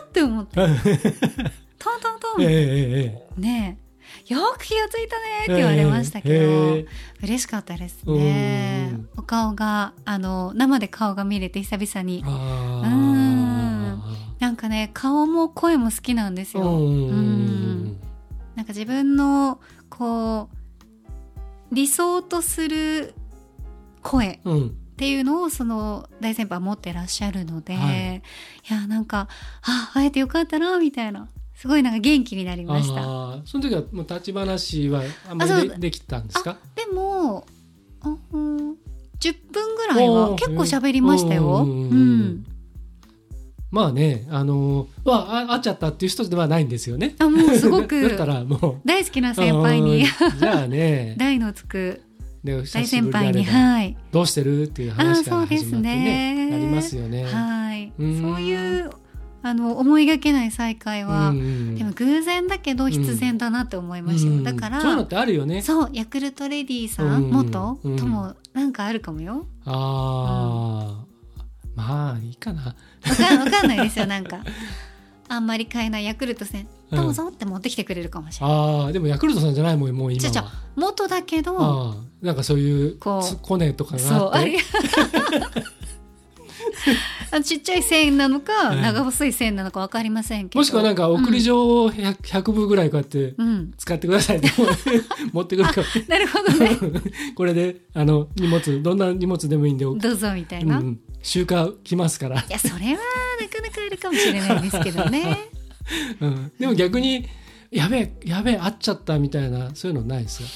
[0.00, 0.60] あ」って思って
[1.84, 4.32] トントントン、ええええねえ。
[4.32, 6.86] よく気がついたねって言われましたけど、ええ
[7.22, 8.90] 嬉しかったですね。
[8.92, 12.22] うんお顔があの生で顔が見れて久々に。
[12.26, 13.98] あ
[14.38, 17.08] なんかね顔も声も好きなんですーようん。
[17.08, 18.00] うん。
[18.54, 20.50] なんか自分のこ
[21.70, 23.14] う理想とする
[24.02, 24.66] 声うん。
[24.68, 28.16] っていうのをその大先輩は持ってらっしゃるので、はい。
[28.16, 28.20] い、
[28.72, 29.28] やなんか
[29.62, 33.02] あ会えてよかったなみたいなすごいなんか元気になりました。
[33.46, 36.58] その時はもう立ち話はあんまりでできたんですか？
[36.74, 37.46] でも
[38.00, 38.74] あうん
[39.20, 41.62] 10分ぐらいは結構喋りましたよ。
[41.64, 42.44] ううんん
[43.70, 47.14] まあねあのーわあ会っちゃったっていう人ではないんですよね。
[47.18, 48.88] あもうすご だくったらもう。
[48.88, 50.02] 大好きな先輩に。
[50.02, 51.14] うんじゃあね。
[51.18, 52.00] 大のつく
[52.44, 53.42] 大先輩に。
[53.44, 53.96] はい。
[54.12, 54.64] どうしてる？
[54.64, 56.50] っていう話からあーそうです始まってねね。
[56.50, 57.24] なりますよね。
[57.24, 57.92] はい。
[57.98, 58.20] うん。
[58.20, 58.90] そういう
[59.46, 64.42] あの思いがけない再会は、うんでも偶然だけど必然だなって思いましたよ、うん。
[64.42, 65.60] だからそういうのってあるよね。
[65.60, 67.96] そうヤクルトレディさん、うん元、うん。
[67.96, 69.46] ともなんかあるかもよ。
[69.66, 71.04] ああ、
[71.74, 72.62] まあいいかな。
[72.62, 72.74] わ
[73.14, 74.42] かんわかんないですよなんか。
[75.28, 76.66] あんまり買えないヤクルト戦。
[76.90, 76.98] うん。
[76.98, 80.06] どうぞって持ってきてくれるかもしれない、ああでもヤクルトさんじゃないもんも。
[80.06, 80.50] う今は。
[80.74, 84.58] 元だけどなんかそういうこうつコネとかそうがあっあれて。
[87.30, 88.82] あちっちゃい線なのか、うん。
[88.82, 90.60] 長細い線なのか分かりませんけど。
[90.60, 94.50] もしくはなんか送り状を 100, 100部ぐらいこうやってうん、うん使ってくださいって
[95.32, 95.86] 持ってくるかも。
[96.08, 96.78] なるほどね。
[97.34, 102.44] これであの荷物どんな荷物でもいいんで、うどうぞみたいな、いん、集荷来ますから。
[102.48, 102.80] やそれは
[103.40, 105.38] なかなかあるかもしれないですけどね。
[106.20, 107.26] うん、でも逆に
[107.70, 110.48] やべえやべえ会っちゃったみたいなそういうのないですよ。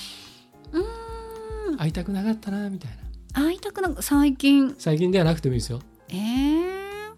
[0.72, 1.76] うーん。
[1.76, 2.90] 会いたくなかったなみたい
[3.34, 3.44] な。
[3.44, 4.74] 会いたくな最近。
[4.78, 5.80] 最近ではなくてもいいですよ
[6.10, 7.12] えー、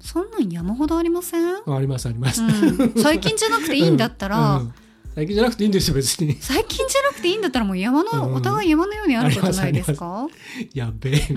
[0.00, 4.74] そんなん山ほどありません、あありますあります、うん、最近じゃなくていいんだったら、 うん。
[5.14, 6.36] 最近じゃなくていいんですよ別に。
[6.40, 8.34] 最近じゃなくていいんだったらもう山の、うん。
[8.34, 10.28] お互い山のようにあることないですか？
[10.74, 11.28] やべえ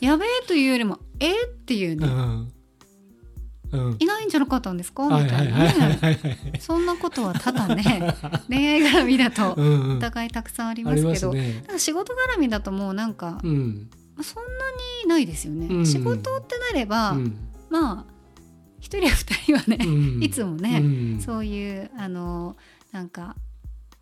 [0.00, 2.52] やべえというよりもえー、っていうね、うん。
[3.70, 3.96] うん。
[4.00, 5.04] いないんじゃなかったんですか？
[5.04, 6.58] はいみたはいな。
[6.58, 7.82] そんなことはただね
[8.50, 9.96] 恋愛絡みだとうんうん。
[9.98, 11.52] お互いたくさんありまますけど、すね。
[11.54, 13.88] なんか仕事絡みだともうなんか、うん。
[13.92, 14.50] まあそんな
[15.04, 15.86] にないですよね、うん。
[15.86, 17.36] 仕事ってなれば、うん。
[17.70, 18.12] まあ
[18.78, 20.22] 一人や二人はね、うん。
[20.22, 21.20] いつもね、うん。
[21.20, 22.56] そういうあの
[22.92, 23.36] なんか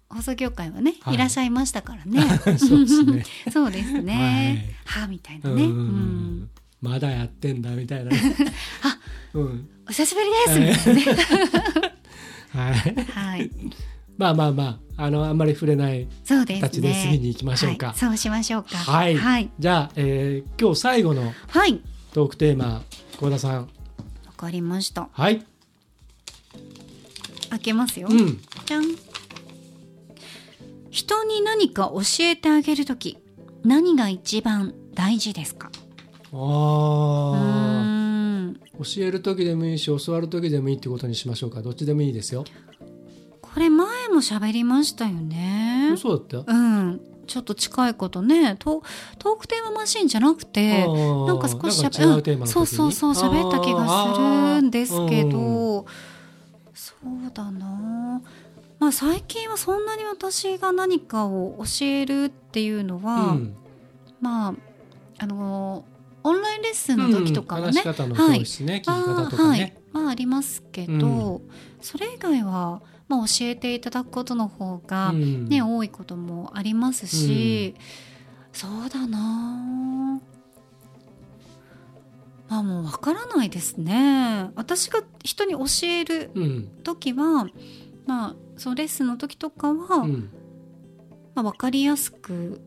[0.08, 1.14] 放送業界はね、はい。
[1.14, 2.20] い、らっしゃいましたからね。
[2.58, 3.24] そうですね。
[3.52, 4.74] そうですね。
[4.84, 5.68] はあみたいなね、
[6.80, 8.10] まだやってんだみたいな。
[8.82, 8.98] あ
[9.34, 9.68] うん。
[9.86, 11.94] お久しぶりですみたいなね。
[12.50, 13.04] はい。
[13.04, 13.50] はい
[14.20, 16.94] まあまあまああのあんまり触れないそうですね。
[17.02, 17.86] 次に行きましょうか。
[17.88, 18.76] はい、そうしましょうか。
[18.76, 19.16] はい。
[19.16, 21.80] はい、じゃあ、えー今日最後のはい。
[22.12, 22.82] トークテーマ
[23.18, 23.62] 幸田さん。
[23.62, 23.68] わ
[24.36, 25.08] かりました。
[25.10, 25.46] はい。
[27.48, 28.38] 開けますよ、うん。
[28.66, 28.84] じゃん。
[30.90, 33.16] 人に何か教えてあげるとき
[33.64, 35.70] 何が一番大事ですか？
[36.32, 37.36] うあー。
[37.36, 37.86] あ
[38.48, 38.60] ん。
[38.82, 41.62] 教える時でもいいし教わる時でもいいってことにしましょうか。
[41.62, 42.44] どっちでもいいですよ、
[43.40, 45.94] これ前も喋りましたよね。
[45.96, 46.36] そうだった？
[46.36, 47.00] ようん。
[47.26, 48.56] ちょっと近いことね。
[48.58, 48.82] ト
[49.18, 52.52] トークテーママシンじゃなくてななんか少しなんか違うテーマの時に？
[52.52, 55.86] そうそうそう喋った気がするんですけあーど
[56.74, 58.22] そうだな。
[58.78, 63.54] まあ最近はそんなに私が何かを教えるっていうのうは、ん。
[64.20, 64.54] まあ
[65.18, 65.84] あの
[66.22, 67.74] オンラインレッスンの時とかはうん。
[67.74, 68.38] ね、はい。
[68.40, 69.72] ね、聞き方とあーはい。
[69.92, 71.40] まあありますけど、
[71.80, 75.48] それ以外は、まあ、教えていただくことの方が、うん。
[75.48, 77.74] ね多いこともありますし、
[78.52, 80.20] そうだな。
[82.48, 84.50] まあもうわからないですね。
[84.54, 86.68] 私が人に教えるうん。
[86.84, 87.48] 時は
[88.06, 90.30] まあそのレッスンの時とかは、うん。
[91.34, 92.60] まあ、分かりやすく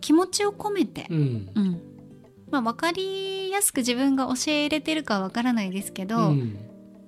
[0.00, 1.50] 気持ちを込めて、うん。
[1.54, 1.80] うん。
[2.50, 6.58] まあ、分かりやすく自分が教えれてるかは分からないですけど、うん。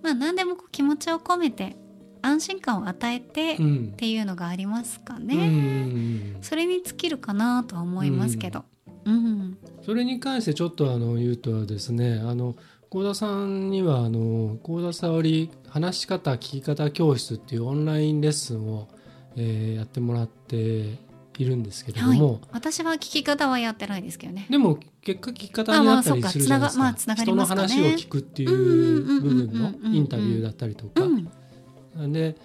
[0.05, 1.77] まあ何でもこう気持ちを込めて
[2.27, 3.93] 安心感を与えてっうん。
[3.97, 5.27] ていうのがありますかうん。
[5.27, 8.65] ね、それに尽きるかなとは思いますけど。
[9.05, 12.57] うん、それに関してちょっとあの言うとですねあの
[12.91, 18.89] 幸田さんにはあの幸田沙織話し方聞き方教室っていうオンラインレッスンを、
[19.37, 20.57] えーやってもらって
[21.39, 22.19] いるんですけれどはい。
[22.19, 24.47] も、私は聞き方はやってないですけどね。
[24.51, 31.29] でも結果聞き方になったりするじゃないですか,、まあまあそっかつながまあつながり人の話を聞くっていう部分うんうんうんうんうんうんのインタビューだったりとか、うん
[32.09, 32.37] で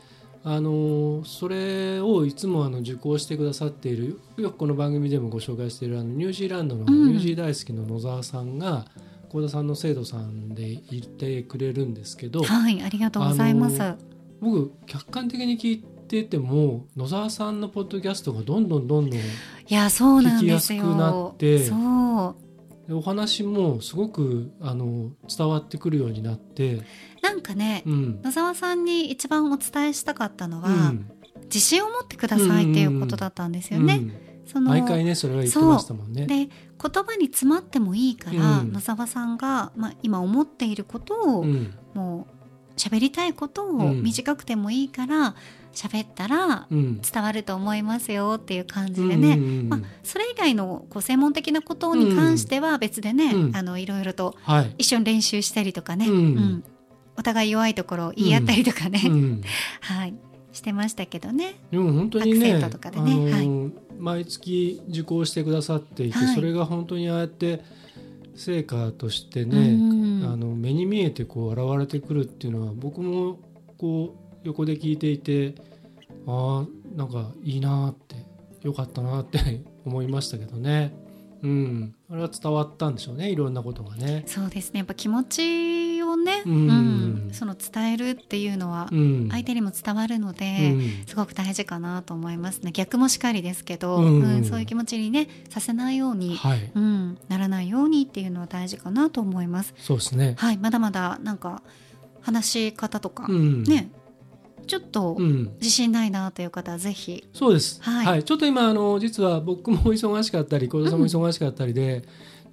[0.43, 7.07] あのそれをいつもあの受講してくださっているよくこの番組でもご紹介しているあのニュージーランドのうん。
[7.09, 8.85] ニュージー大好きの野沢さんが
[9.29, 13.95] 幸田さんの生徒さんでいてくれるんですけどはいありがとうございます、あ
[14.41, 19.23] 僕客観的に聞いてても野沢さんのポッドキャストがどんどんどんどんい
[19.69, 20.79] やそうなんですよ。
[20.79, 22.35] 聞きやすくなってそう。
[22.35, 22.50] で
[22.89, 26.81] お話もすごくあの伝わってくるようになって、
[27.21, 28.21] なんかね、うん。
[28.23, 31.11] 野沢さんに一番お伝えしたかったのは、うん。
[31.43, 33.95] 自信を持ってくださいっていうことだったんですよね。
[33.95, 34.13] うん。
[34.45, 36.25] その毎回ねそれは言ってましたもんね。
[36.25, 38.71] で言葉に詰まってもいいから、うん。
[38.73, 41.73] 野沢さんが、まあ、今思っていることを、うん。
[41.93, 44.01] もう喋りたいことをうん。
[44.01, 45.35] 短くてもいいから
[45.73, 47.01] 喋ったらうん。
[47.01, 53.55] 伝わると思いますよっていう感じでね、うんうんうんまあ、それ以外のこう専門的なことに関しては別でね、うん。
[53.55, 54.75] あのいろいろとはい。
[54.79, 56.63] 一緒に練習したりとかね、うん。
[57.17, 59.41] お互い弱いところを言い合ったりとかね、うん。
[59.81, 60.13] はい。
[60.51, 61.55] してましたけどね。
[61.71, 66.35] でも本当にねねあの毎月受講してくださっていて、はい。
[66.35, 67.63] それが本当にああやって
[68.35, 70.25] 成果としてうね、ん。
[70.25, 73.39] あの目に見えてこう現れてくるっていうのは僕も
[73.77, 75.55] こう横で聞いていて
[76.27, 78.15] ああなんかいいなーって
[78.61, 80.93] よかったなって 思いましたけどね。
[81.43, 84.23] うん、あれは伝わったんでしょうねいろんなことがね。
[84.27, 84.79] そうですね。
[84.79, 86.53] やっぱ気持ちをね、うん。
[86.53, 86.71] う
[87.29, 87.29] ん。
[87.31, 91.07] その伝えるっていうのはうん、相手にも伝わるので、うん。
[91.07, 92.71] すごく大事かなと思いますね。
[92.71, 94.21] 逆もしかりですけど、うん。
[94.21, 94.45] うん。
[94.45, 99.73] そういう気持ちにねさせないように、はい、うん、ならないようにっていうのは大事かなと思います。
[99.79, 100.35] そうですね。
[100.37, 100.57] はい。
[100.57, 101.63] まだまだなんか
[102.21, 103.91] 話し方とか、うん、ね
[104.67, 107.81] ちょっとうん、自信ないなという方はぜひ、そうです。
[107.81, 108.05] はい。
[108.05, 112.03] はい、ちょっと今あの実は僕も忙しかったり、小田さんも忙しかったりで、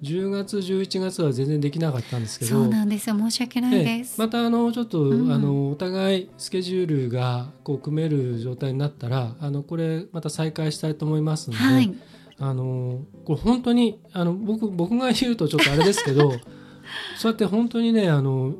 [0.01, 2.51] 10月11月は全然できなかったんですけど。
[2.51, 3.17] そうなんですよ。
[3.17, 3.83] 申し訳ないええ。
[3.99, 5.31] です、またあのちょっと、うん。
[5.31, 11.93] あのお互いスケジュールがこう組める状態になったらあのこれまた再開したいと思いますので、はい。
[12.41, 16.31] あのこれ本当にあの僕僕が言うとちょっとあれですけど
[17.17, 18.55] そうやって本当にねあの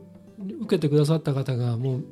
[0.62, 2.06] 受けてくださった方がもう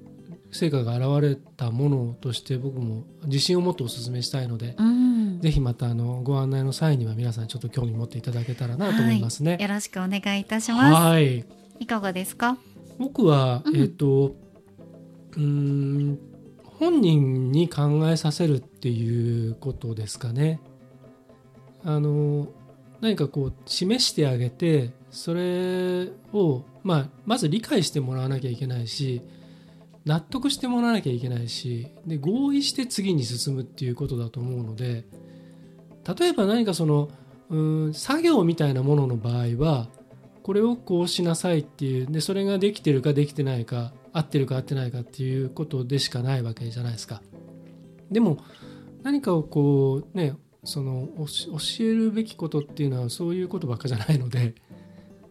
[0.57, 5.39] 成果が現れたものとして僕も自信を持ってお勧めしたいので、うん。
[5.39, 9.51] ぜひまたあのご案内の際には皆さんちょっと興味持っていただけたらなと思いますね。
[9.53, 10.93] はい、よろしくお願いいたします。
[10.93, 11.45] はい。
[11.79, 12.57] いかがですか？
[12.97, 14.35] 僕は、うんえっ、と
[15.35, 16.19] うーん
[16.63, 20.59] 本人に考えさせるっていうことですかね。
[21.83, 22.47] あの
[23.01, 29.21] 何かこう示してあげてそれを、まあ、まず理解してもらわなきゃいけないし
[30.07, 35.05] 納得してもらわなきゃいけないしで合意して次に進むっていうことだと思うので
[36.17, 37.09] 例えば何かその
[37.49, 39.87] うん作業みたいなものの場合は
[40.43, 47.21] これをこうしなさいっていうでそれができてるかできてないか合ってるか合ってないかっていうことでしかないわけじゃないですか。
[48.09, 48.37] でも
[49.03, 51.25] 何かをこうねその教
[51.81, 54.55] えるべきことっていうのはそういうことばっかじゃないので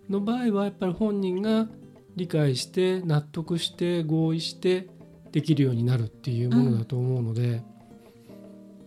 [0.09, 1.67] の場合はやっぱり本人が
[2.17, 4.89] 理解して納得して合意して
[5.33, 7.63] できるようになるっていうものだと思うので、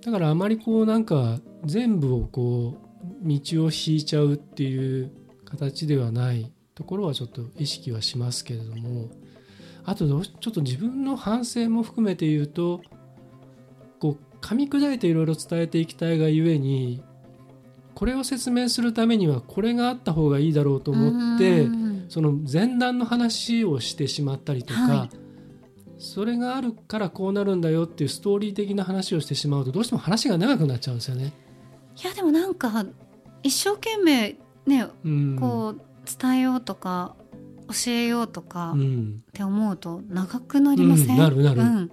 [0.04, 2.78] だからあまりこうなんか全部をこ
[3.24, 5.12] う道を引いちゃうっていう
[5.46, 9.10] 形ではないところはちょっと意識はしますけれども
[9.86, 12.82] あとどうちょっと自分の反省も含めて言うと
[14.00, 17.04] こう噛み砕いていろいろ伝えていきたいがゆえに
[17.96, 21.89] これを説明するためにはこれがあった方がいいだろうと思ってうん。
[22.10, 25.10] その前段の話をしてしまったりとか、はい。
[26.00, 31.34] それがあるからこうなるんだよっていうストーリー的な話をしてしまうとどうしても話が長くなっちゃうんですよね。
[32.02, 32.86] いやでもなんか
[33.44, 35.82] 一生懸命ねうん、こう
[36.22, 37.16] 伝えようとか
[37.68, 39.24] 教えようとかっうん。
[39.34, 41.62] て思うと長くなりません、うんなるなる。
[41.62, 41.90] うん。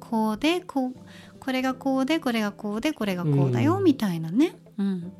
[0.00, 0.94] こうでこう
[1.40, 3.84] これがこうでこれがこうでこれがこうだようん。
[3.84, 5.12] みたいなね、うん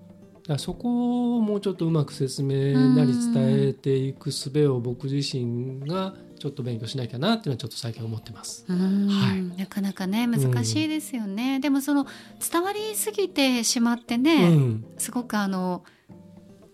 [0.47, 8.67] だそこをもうちょっとうまく説明なり伝えていく術を僕自身がちょっと勉強しなきゃなっていうのはちょっと最近思ってます。
[8.69, 9.09] うん。
[9.09, 9.43] はい。
[9.59, 12.07] なかなかね難しいですよね、でもその
[12.53, 15.83] 伝わりすぎてしまってね、うん、すごくあの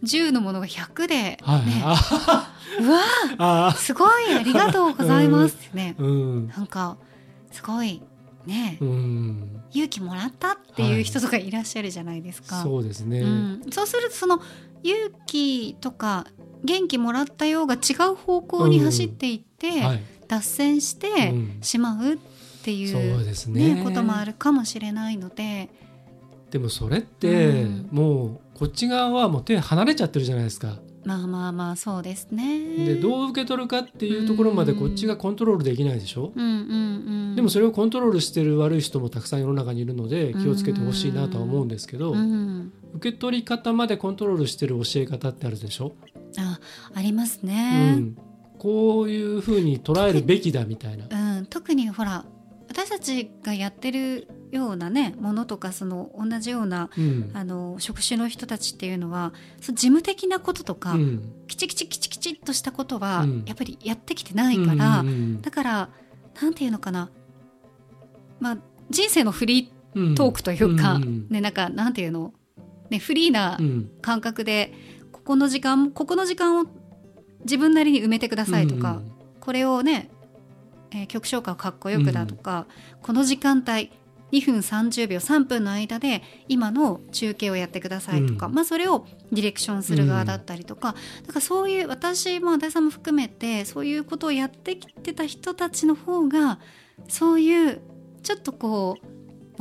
[0.02, 2.54] 10のものが100で、ねはい、あ
[3.38, 6.48] うわすごいありがとうございますってね、うん。
[6.48, 6.96] なんか
[7.52, 8.02] すごい
[8.46, 9.62] ね、うん。
[9.72, 12.62] 勇気もらったっていう人とかいらっしゃるじゃないですか。
[12.62, 14.40] そうですね、うん、そうするとその
[14.82, 16.26] 勇気とか
[16.64, 21.58] 元気もらったようが違う方向に走っていって、はい、脱線してうん。
[21.60, 22.18] しまうっ
[22.62, 23.84] ていそうう、ですねね。
[23.84, 25.70] こともあるかもしれないので、
[26.50, 27.88] でもそれって、うん。
[27.90, 30.78] もうこっち側はもう手離れちゃってるじゃないですか。
[31.04, 32.84] まあまあまあそうですね。
[32.84, 36.54] でどう受け取るかっていうところまでこっちがコントロールできないでしょ、うんうんう
[37.32, 45.94] ん、でもそれをコントロールしてる悪い人もたくさん世の中にいるので気をつけてほしいなとは思うんですけど、うん、受け取り方までコントロールしてる教え方ってあるでしょ、
[46.38, 46.60] あ
[46.94, 47.92] ありますうね。
[47.94, 48.16] ん、
[48.58, 51.38] こういうふうに捉えるべきだみたいな。
[51.38, 52.24] うん、特にほら
[52.68, 57.30] 私たちがやってるようなねものとかその同じようなうん。
[57.34, 61.32] あの職種の人たちっていうのはその事務的なこととか、うん。
[61.46, 63.42] きちきちきちきちっとしたことは、うん。
[63.46, 65.88] やっぱりやってきてないから、うんうんだから
[66.40, 67.10] なんていうのかな。
[68.40, 70.04] まあ人生のフリうん。
[70.12, 72.32] ートークというか、うんねなんかなんていうの、
[72.90, 73.90] ね、フリーなうん。
[74.02, 74.72] 感覚で
[75.12, 76.66] ここの時間ここの時間を
[77.44, 79.00] 自分なりに埋めてくださいとか、
[79.40, 80.10] これをね、
[80.90, 82.66] えー曲紹介をかっこよくだとか、
[83.00, 83.90] この時間帯
[84.32, 88.54] 2分30秒3分の間で今の中継をやってくださいとか、うん。
[88.54, 90.94] まあ、それをディレクションする側だったりとか,、
[91.26, 96.58] だからそういう私も足立さんも含めてそういうことをやってきてた人たちの方が
[97.08, 97.80] そういう
[98.22, 99.06] ちょっとこう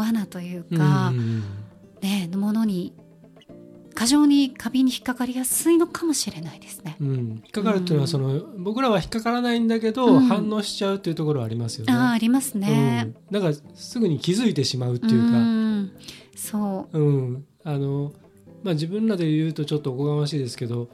[0.01, 1.43] 罠といううんか、うん。
[2.01, 2.93] ねのものに
[4.00, 6.95] 過剰に過敏に引っかかりやすいのかもしれないですね。
[7.02, 7.08] うん。
[7.08, 10.20] 引っかかるっていうのはその、僕らは引っかからないんだけど、うん。
[10.22, 11.91] 反応しちゃうっていうところはありますよね。
[11.91, 13.14] ああありますね。
[13.30, 15.91] うん、だからすぐに気づいてしまうっていうか、ん。
[16.34, 16.97] そう。
[16.97, 17.45] うん。
[17.66, 18.14] あの
[18.64, 20.88] まあ、自分らで言うとちょっとおこがましいですけど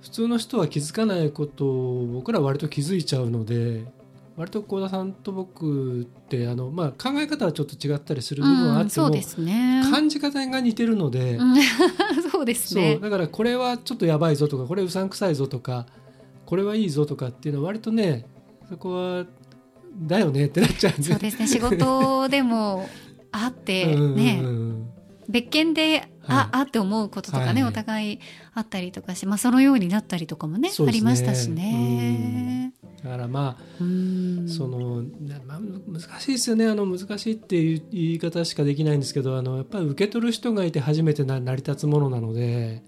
[0.00, 3.84] 普通の人は気づかないことを僕らは割と気づいちゃうので
[4.40, 9.82] 割と幸田さんと僕ってあの、まあ、考え方はちょっと違ったりする部分はあうん、っても、そうですね。
[9.90, 11.56] 感じ方が似てるので、うん
[12.32, 12.98] そうですね。
[12.98, 15.84] だからこれはちょっとやばいぞとかこれうさんくさいぞとか
[16.46, 18.24] これはいいぞとかっていうのは割とね
[18.70, 19.26] そこは
[20.00, 21.46] だよねってなっちゃうんそうですね。
[21.46, 22.88] 仕事でも
[23.32, 24.86] あって ね、うん
[25.28, 28.20] 別件で、あはいあって思うこととかね、はいお互い
[28.54, 32.72] あったりとかして、まあそのようになったりとかもねありましたしね。
[33.04, 34.48] だからまあうん。
[34.48, 36.66] そのねまあ、難しいですよね。
[36.66, 42.82] あの難しいっていう言い方しかできないんですけどあのやっぱり受け取る人がいて初めてな成り立つものなので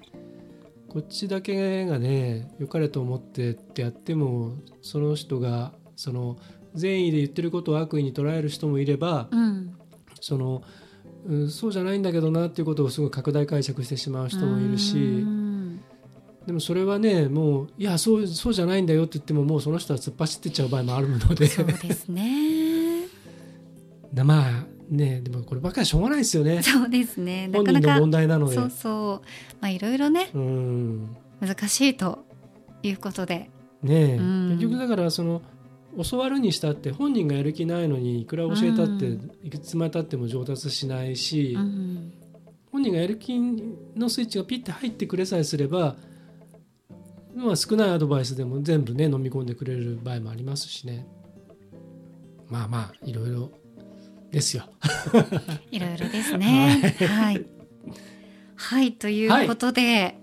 [0.89, 6.37] こっちだけがね良かれと思ってってやってもその人がその
[6.75, 9.77] 善意で言ってることを悪意に捉える人もいればうん。
[10.21, 10.63] その、
[11.27, 15.27] うん、そうじゃないんだけどなっていうことをすごい拡大解釈してしまう人もいるし。
[16.43, 21.47] うんでもそれはねもういやそうそうじゃないんだよって言ってももうその人は突っ走ってっちゃう場合もあるので。
[21.47, 23.07] そうですね。
[24.13, 26.63] な まあねでもこればっかりしょうがないですよね。
[26.63, 27.49] そうですね。
[27.49, 28.55] な本人のかなか問題なので。
[28.55, 29.27] そうそう。
[29.61, 31.17] まあいろいろねうん。
[31.41, 32.25] 難しいと
[32.83, 33.51] いうことで。
[33.83, 34.17] ねえ。
[34.17, 34.49] うん。
[34.59, 35.43] 結局だからその
[36.11, 39.31] 教わるにしたって本人がやる気ないのにいくら教えたって、うん。
[39.45, 42.13] いくつまでたっても上達しないし、うん。
[42.73, 43.39] 本人がやる気
[43.95, 45.95] のスイッチがピッて入ってくれさえすれば、
[47.35, 51.07] まあ、少ないアドバイスでも全部ね飲み込んでくれる場合もありますしね
[52.49, 53.51] まあまあいろいろ
[54.33, 54.65] ですよ。
[55.71, 56.97] いろいろですね。
[57.07, 57.45] はい。
[58.57, 60.19] はい、ということで、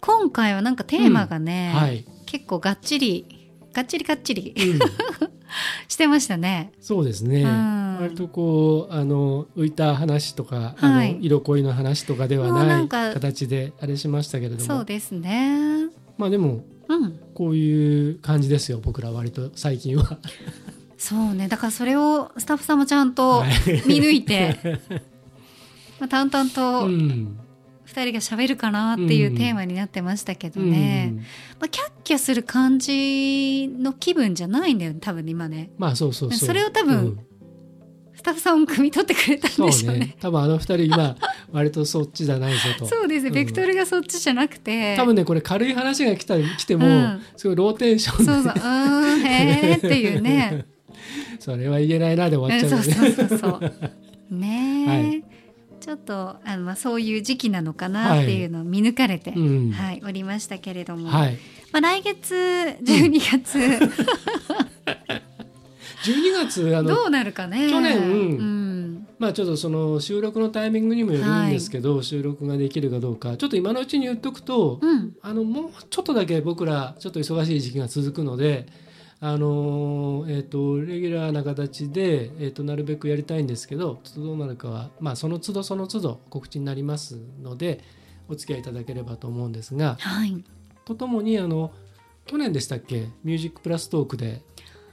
[0.00, 4.78] 今回はなんかテーマがね、はい、結構がっちり、がっちりがっちりうん
[5.86, 6.72] してましたね。
[6.80, 15.88] そうですね、うん割とこうあの浮いた話とか、はいあの色恋の話とかではなない形であれしましたけれどもそうですね。
[16.18, 17.18] まあでもうん。
[17.34, 20.18] こういう感じですよ僕ら割と最近は。
[20.98, 21.48] そうね。
[21.48, 23.50] だからそれをスタッフさんもちゃんとはい
[23.86, 24.56] 見抜いて、
[25.98, 27.38] まあ、淡々うとん
[27.84, 31.14] 二人が喋るかなっていうテーマになってましたけどね。
[31.58, 35.70] まあ、キャッキャする感じの気分じゃないんだよね、多分今ね。
[35.78, 37.18] まあそうそうそれを多分うん
[38.22, 39.98] スタッフさんも汲み取ってくれたんでしょうね。
[39.98, 40.16] ね。
[40.20, 41.16] 多分あの二人今
[41.50, 42.86] 割とそっちじゃないぞと。
[42.86, 43.34] そうですね、うん。
[43.34, 44.94] ベクトルがそっちじゃなくて。
[44.96, 47.20] 多分ねこれ軽い話が来た来ても、うん。
[47.36, 48.24] すごいローテンションで。
[48.24, 50.66] そうそう、うーん、へーっていうね。
[51.40, 53.12] それは言えないなで終わっちゃううんそうよね。
[53.16, 54.34] そうそうそう。
[54.36, 55.24] ねえ、 はい。
[55.80, 59.74] ちょっとあの、まあ、そういう時期なのかなっていうのを見抜かれて、はいうん
[60.06, 61.38] おりましたけれども、はい。
[61.72, 62.34] まあ、来月
[62.84, 63.58] 12月、
[66.04, 67.68] 12月あのどうなるかね。
[67.70, 69.08] 去年うん。
[69.18, 75.16] まあちょっとその収録のタイミングにもよるんですけど、収録ができるかどうかちょっと今のうちに言っとくと、うん。
[75.22, 78.66] あのもうちょっとだけ僕らちょっと忙しい時期が続くので、
[79.24, 87.84] あのーえっとレギュラーな形で、えっとなるべくやりたいんですけどどうなるかは、まあ、その都度その都度告知になりますので
[88.28, 90.42] お付き合いいただければと思うんですがはい。
[90.84, 91.70] とともにあの
[92.26, 94.42] 去年でしたっけ「ミュージックプラストークで」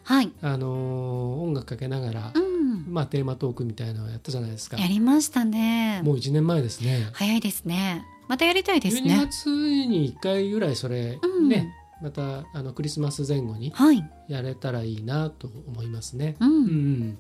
[0.10, 4.76] はい、あのー音楽かけながら、うん、まあ、テーマトークみたいなのをやったじゃないですか。
[4.78, 6.02] やりましたね。
[6.04, 7.10] もう1年前ですね。
[7.14, 8.04] 早いですね。
[8.28, 11.48] またやりたいです12ね月に1回ぐらいそれうん。
[11.48, 16.38] ね、またあのクリスマス前後にはい、やれたらいいなと思いますね。
[16.40, 16.66] ううん
[17.12, 17.18] ん、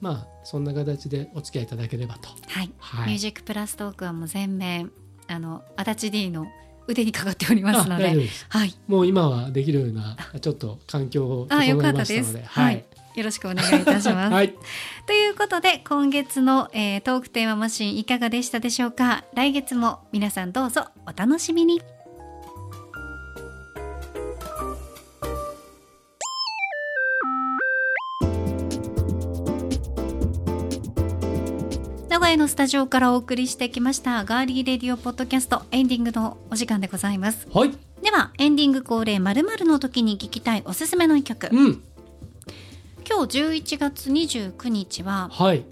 [0.00, 2.28] まあそんな形でお付き合いいただければと。
[2.46, 2.72] はい。
[2.78, 3.06] はい。
[3.08, 4.92] ミュージックプラストークはもう全面
[5.26, 6.46] あの足立 D の
[6.90, 8.14] 腕にかかっておりますので。
[8.48, 8.74] はい。
[8.86, 12.10] もう今はできるようなちょっと環境を整あよかえったです。
[12.10, 12.84] ましたので、はい、
[13.14, 14.54] よろしくお願いいたします、 はい。
[15.06, 19.24] ということで今月の、えートークテーママシンいかがでしたでしょうか？
[19.34, 21.80] 来月も皆さんどうぞお楽しみに
[32.20, 37.70] 名古屋のスタジオからお送りしてきましたガーリーレディオポッドキャストエンディングのお時間でございますはい。
[38.02, 41.82] ではエンディング恒例〇〇の時に聴きたいおすすめの一曲うん。
[43.08, 45.64] 今日11月29日ははい。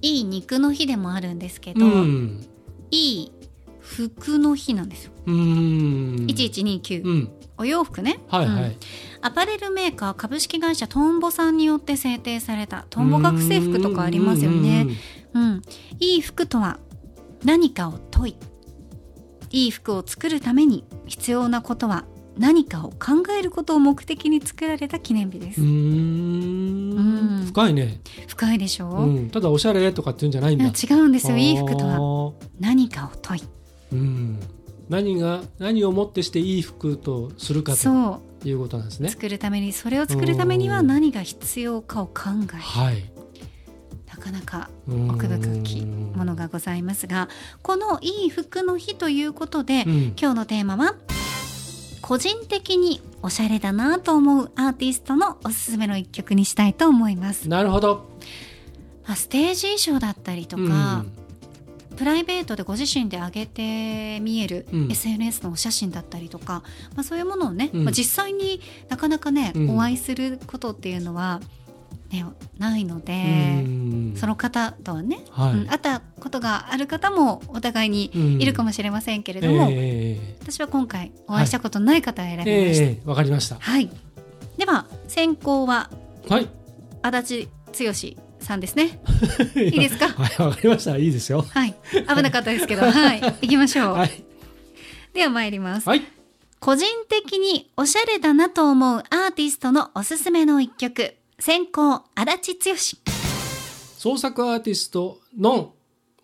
[0.00, 2.46] いい肉の日でもあるんですけど、うん。
[2.92, 3.32] いい
[3.80, 5.12] 服の日なんですよ。
[5.26, 5.34] うん。
[6.28, 7.30] 1129、うん。
[7.60, 8.76] お洋服ね、うんはいはい。
[9.20, 14.86] アパレルメーカー株式会社トンボさんによって制定されたトンボ学生服とかありますよね。
[15.34, 15.62] うん、
[15.98, 16.78] いい服とは
[17.44, 18.36] 何かを問い
[19.50, 22.04] いい服を作るために必要なことは
[22.38, 25.60] 何かを考えることを目的に作られた記念日です。
[25.60, 27.46] うんん。
[27.46, 28.00] 深いね。
[28.26, 28.88] 深いでしょ？
[28.88, 29.30] う、うん。
[29.30, 30.64] ただおしゃれとかっていうんじゃないんだ。
[30.66, 32.32] 違うんですよいい服とはは。
[32.58, 33.42] 何かを問い
[33.92, 34.40] うん。
[34.90, 39.08] 何が何をもってしていい服とするかということなんですね。
[39.08, 43.10] 作るためにそれを作るためには何が必要かを考えはい。
[44.08, 47.28] なかなかうん奥深きものがございますが
[47.62, 50.96] このいい服の日ということで、うん今日のテーマは
[52.02, 58.10] 個人的におしゃれだなと思うアーティストのおすすめの一曲にしたいと思います、なるほど。
[59.06, 61.04] まあ、ステージ衣装だったりとか、
[61.96, 64.90] プライベートでご自身で上げて見えるうん。
[64.90, 66.62] SNS のお写真だったりとか、
[66.94, 67.84] まあ、そういうものをね、うん。
[67.84, 69.70] まあ、実際になかなかね、うん。
[69.76, 71.40] お会いすることっていうのは、
[72.10, 72.24] ね、
[72.58, 74.14] ないので、うん。
[74.16, 75.52] その方とはね、はい。
[75.52, 78.10] うん会ったことがある方もお互いに
[78.40, 82.50] いるかもしれませんけれども、え私は今回お会いしたことない方を選びました。
[82.50, 83.56] えええわかりました。
[83.58, 83.90] はい、
[84.56, 85.90] では先行は
[86.28, 86.48] はい。
[87.02, 87.48] 足立
[88.16, 89.00] 剛さんですね。
[89.56, 90.08] いいですか？
[90.08, 90.96] はい、わかりました。
[90.96, 91.42] いいですよ。
[91.50, 93.94] はい、危なかったですけど、 はい、行きましょう。
[93.94, 94.24] はい。
[95.14, 95.88] では参ります。
[95.88, 96.02] はい。
[96.60, 101.14] 個人的におしゃれだなと思うアーティストのおすすめの一曲。
[101.38, 102.76] 先行、足立剛。
[103.96, 105.70] 創作アーティストのん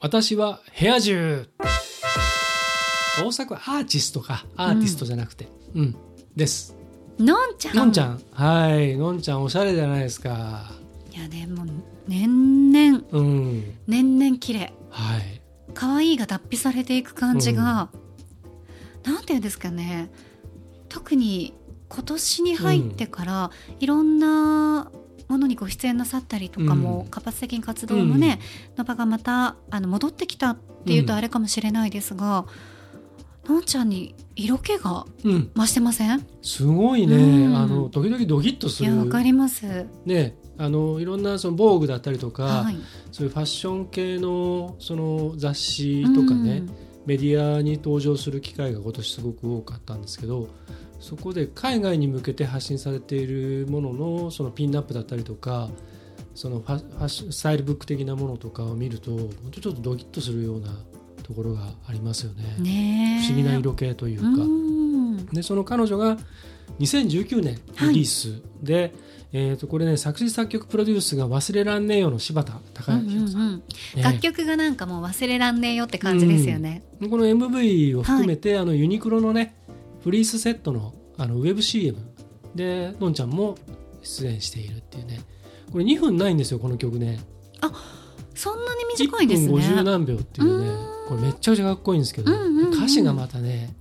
[0.01, 1.49] 私は部屋中
[3.19, 5.97] 創作アーティストかアーティストじゃなくてうん、
[6.37, 6.75] です
[7.19, 7.77] のんちゃん。
[7.77, 10.71] のんちゃんはいのんちゃんおしゃれじゃないですか
[11.15, 11.65] いや、でも、
[12.07, 13.65] 年々、うん。
[13.87, 14.73] 年々綺麗。
[14.91, 15.41] はい。
[15.75, 17.91] 可愛いが脱皮されていく感じが、
[19.05, 20.11] なんていうんですかね。
[20.89, 21.55] 特に
[21.89, 23.51] 今年に入ってから、
[23.81, 24.91] いろんな
[25.29, 27.11] ものにご出演なさったりとかも、うん。
[27.11, 28.41] 活発的に活動もね、
[28.77, 32.47] の場がまたあの戻ってきたっていうとあれかもしれないですが、
[33.47, 35.51] のんちゃんに色気がうん。
[35.55, 36.27] 増してません？
[36.43, 37.57] すごいね、うん。
[37.57, 38.93] あの時々ドキッとする。
[38.93, 39.87] いやわかります。
[40.05, 42.77] ねあのいろんなその防具だったりとか、はい。
[43.13, 46.63] そういうファッション系のその雑誌とかね、
[47.07, 50.49] メディアに登場する機会が今年すごく多かったんですけど
[51.01, 55.69] そこで海外に向けて発信されているもののそのピンナップだったりとか
[56.35, 60.69] そのファッションスタイルブック的なものとかを見ると本当ちょっとドキッとするような
[61.23, 62.55] ところがありますよね。
[62.59, 66.17] うんねえ不思議な色気というか、うんでその彼女が
[66.81, 68.95] 2019年リリースで、
[69.33, 73.01] えー、とこれね作詞作曲プロデュースが「忘れらんねえよ」の柴田孝うん。
[73.01, 73.57] うん弘さん、うん。
[73.97, 76.83] ね楽曲がなんかもう忘れらんねえよって感じですよね。
[77.01, 79.57] でこの MV を含めて、あのユニクロのね
[80.03, 81.99] フリースセットのあのウェブ CM
[82.55, 83.57] でのんちゃんも
[84.03, 85.21] 出演しているっていうね。
[85.73, 87.21] これ2分ないんですよこの曲ね。
[88.35, 89.49] そんなに短いんですね。
[89.49, 90.69] 1分50何秒っていうね。
[90.69, 92.75] うこれめっちゃくちゃかっこいいんですけど、うんうんうん。
[92.75, 93.75] 歌詞がまたね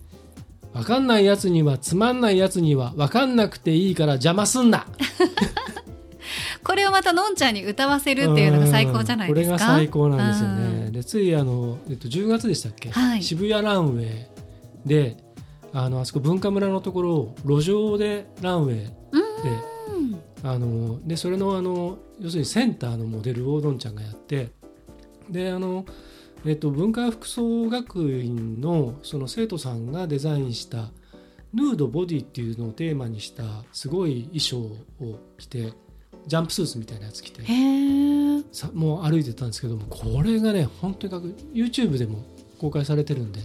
[0.76, 4.86] 分かんないやつにはつまんないやつには分かんなくていいから邪魔すんな。
[6.66, 9.56] これをまたのんちゃんに歌わせるっていうのが最高じゃないですか？
[9.56, 10.86] うんこれが最高なんですようん。
[10.88, 13.24] ねでついあの、えっと、10月でしたっけ、はい。
[13.24, 14.26] 渋谷ランウェイ
[14.86, 15.16] で
[15.72, 18.92] あのあそこ文化村のところを路上でランウェイで
[20.44, 20.50] うん。
[20.50, 24.52] あのでそれのあの要するにセンターのモデルをどんちゃんがやって
[25.30, 25.86] であの、
[26.46, 30.92] えっと、文化服装学院のその生徒さんがデザインした
[31.54, 34.60] ヌードボディっていうのをテーマにしたすごい衣装
[35.04, 35.74] を着て
[36.28, 37.42] ジャンプスーツみたいなやつ着て
[38.52, 42.24] さもう歩いてたんですけどもこれがね本当にかっこいい YouTube でも
[42.60, 43.40] 公開されてるんで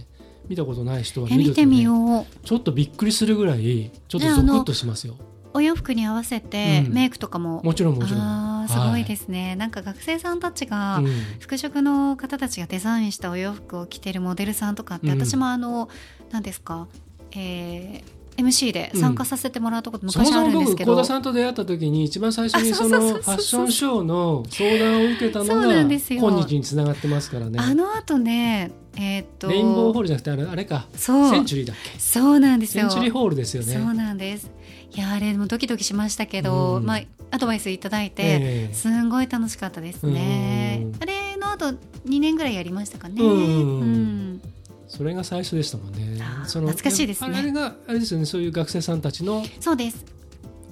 [0.47, 2.45] 見たことない人はえ見て見ると、ね、みよう。
[2.45, 5.15] ちょっとびっくりするぐらいちょっとゾクッとしますよ
[5.53, 6.93] お洋服に合わせてうん。
[6.93, 8.21] メイクとかも、もちろんもちろん。
[8.21, 11.07] あーすごいですね、なんか学生さんたちが、うん。
[11.39, 15.19] 服飾の方たちがデザインしたお洋服を着てるモデルさんとかって、うん。
[15.19, 15.89] 私もあの
[16.31, 16.87] 何ですか、
[17.31, 23.23] えー MC で参加させてもらうとこと昔あそもそもるんですけど、僕幸田さんと出会った時に一番最初にあそのフそうそうそう。
[23.23, 26.21] そうァッションショーの相談を受けたのそうがなんですよ。
[26.21, 27.59] 今日につながってますからね。
[27.59, 30.87] あの後ねえーっとレインボーホールじゃなくてあれあれか。
[30.95, 31.29] そう。
[31.29, 31.99] センチュリーだっけ？
[31.99, 32.83] そうなんですよ。
[32.83, 33.73] センチュリーホールですよね。
[33.73, 34.49] そうなんです
[34.93, 36.85] いやあれもドキドキしましたけど、うん。
[36.85, 37.01] まあ
[37.31, 38.73] アドバイスいただいて、ええ。
[38.73, 40.81] すんごい楽しかったですね。
[40.83, 40.95] うん。
[41.01, 41.67] あれの後
[42.05, 43.23] 2年ぐらいやりましたかね。
[43.23, 43.79] うん。
[43.79, 44.41] うん。
[44.87, 46.19] それが最初でしたもんね。
[46.45, 47.37] 懐かしいですね。
[47.37, 50.05] あれがあれですよねそういう学生さんたちのそうです。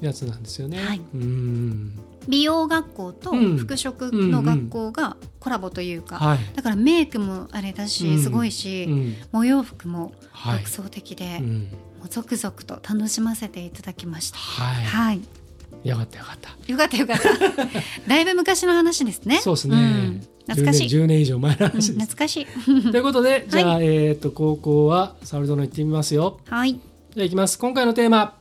[0.02, 0.78] やつなんですよね。
[0.80, 1.02] はい。
[1.14, 1.98] うん。
[2.28, 3.58] 美容学校とうん。
[3.58, 6.40] 服飾の学校がコラボというか、はい。
[6.54, 8.22] だからメイクもあれだし、うん。
[8.22, 9.16] すごいし、うん。
[9.32, 10.60] お洋服もはい。
[10.60, 11.42] 独創的で、
[12.08, 14.38] 続々と楽しませていただきました。
[14.38, 15.22] はいはい、
[15.84, 17.30] よかったよかったよかったよかった。
[18.08, 19.40] だいぶ昔の話ですね。
[19.42, 20.88] そうですねん懐かしい。
[20.88, 22.46] 10年10年以上前のうん話です懐かしい。
[22.92, 26.40] ということで、じゃあ、えっ、と、高校は、サウルドの行ってみますよ。
[26.50, 26.74] はい。
[26.74, 26.82] じゃ
[27.18, 27.60] あ行きます。
[27.60, 28.36] 今回のテーマ、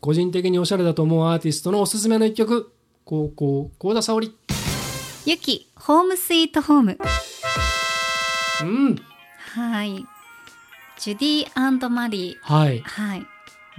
[0.00, 2.72] 個人的におしゃれだと思うアーティストのおすすめの一曲、
[3.04, 4.34] 高校、高田沙織。
[5.24, 6.98] ゆき、ホームスイートホーム。
[8.62, 8.96] うん。
[9.36, 10.04] はい。
[10.98, 12.54] ジュディマリー。
[12.54, 12.80] はい。
[12.80, 13.26] はい。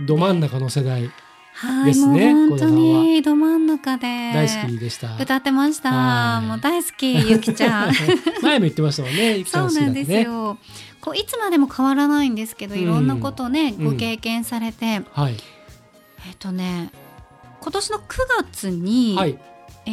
[0.06, 1.12] ど真ん中の世代、
[1.54, 1.86] はい。
[1.86, 4.04] ですねもう本当にど真ん中で。
[4.34, 5.16] 大好きでした。
[5.18, 5.92] 歌ってました。
[5.92, 7.94] はいもう大好き、ゆきちゃん。
[8.44, 10.22] 前も言ってましたもんね、 ゆきちゃん好きだってそうなんですね。
[10.24, 10.58] よ。
[11.02, 15.38] こういつまでも変わらないんですけど、うんいろんなことをね、うんご経験されて、はい。
[16.28, 16.92] えっ、とね、
[17.62, 18.04] 今年の9
[18.44, 19.40] 月に、はい。
[19.88, 19.92] え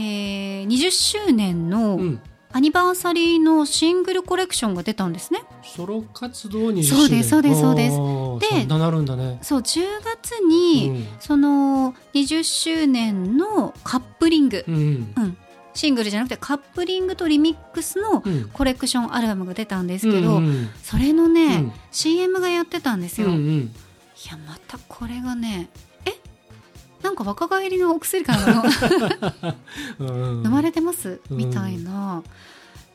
[0.64, 2.20] ー20周年のうん。
[2.56, 5.42] アニバーサリーのシングルコレクションが出たんですね。
[5.64, 6.84] ソロ活動20周年。
[6.84, 7.70] そうですそうですそ
[8.36, 9.40] うですでななるんだね。
[9.42, 15.36] そう、10月に、うんその20周年のカップリング、うん。
[15.74, 18.48] シングルじゃなくてカップリングとリミックスのうん。
[18.52, 23.30] コレクションアルバムが出たんですけど、うんうんそれのね、うん CM がやってたんですよ。
[23.30, 23.74] いうんうん
[24.30, 25.84] やまたこれがねえ
[27.04, 28.64] なんか若返りのお薬かな。
[30.00, 30.42] うん。
[30.42, 31.36] 飲まれてます、うん。
[31.36, 32.22] みたいな。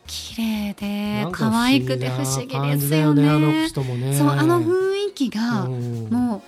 [0.07, 3.29] 綺麗で可愛くて不思議感ですよじだね。
[3.29, 3.69] あのね。
[3.69, 6.07] そうあの雰囲気が、うん。
[6.09, 6.41] もう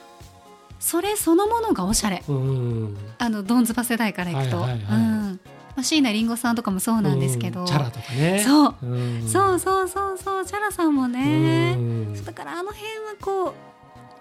[0.79, 2.23] それそのものがおしゃれ。
[2.27, 4.95] うんあのドンズバ世代からいくと、はいはいはい。
[4.95, 5.39] うん。
[5.75, 7.67] まあ、椎名林檎さんとかもそうなんですけど、うん。
[7.67, 8.43] チャラとかね。
[8.43, 8.75] そう。
[8.81, 9.29] うん。
[9.29, 10.45] そうそうそうそう。
[10.45, 12.25] チャラさんもね、うん。
[12.25, 13.53] だからあの辺はこ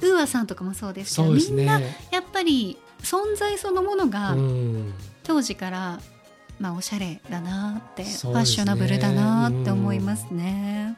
[0.03, 1.97] うウーアさんとかもそうですけどそうですみんなね。
[2.12, 4.94] やっぱり存在そのものがうん。
[5.22, 6.01] 当時から、
[6.59, 8.09] まあ、おしゃれだなって、ね。
[8.09, 10.97] ファッショナブルだなって思いますね。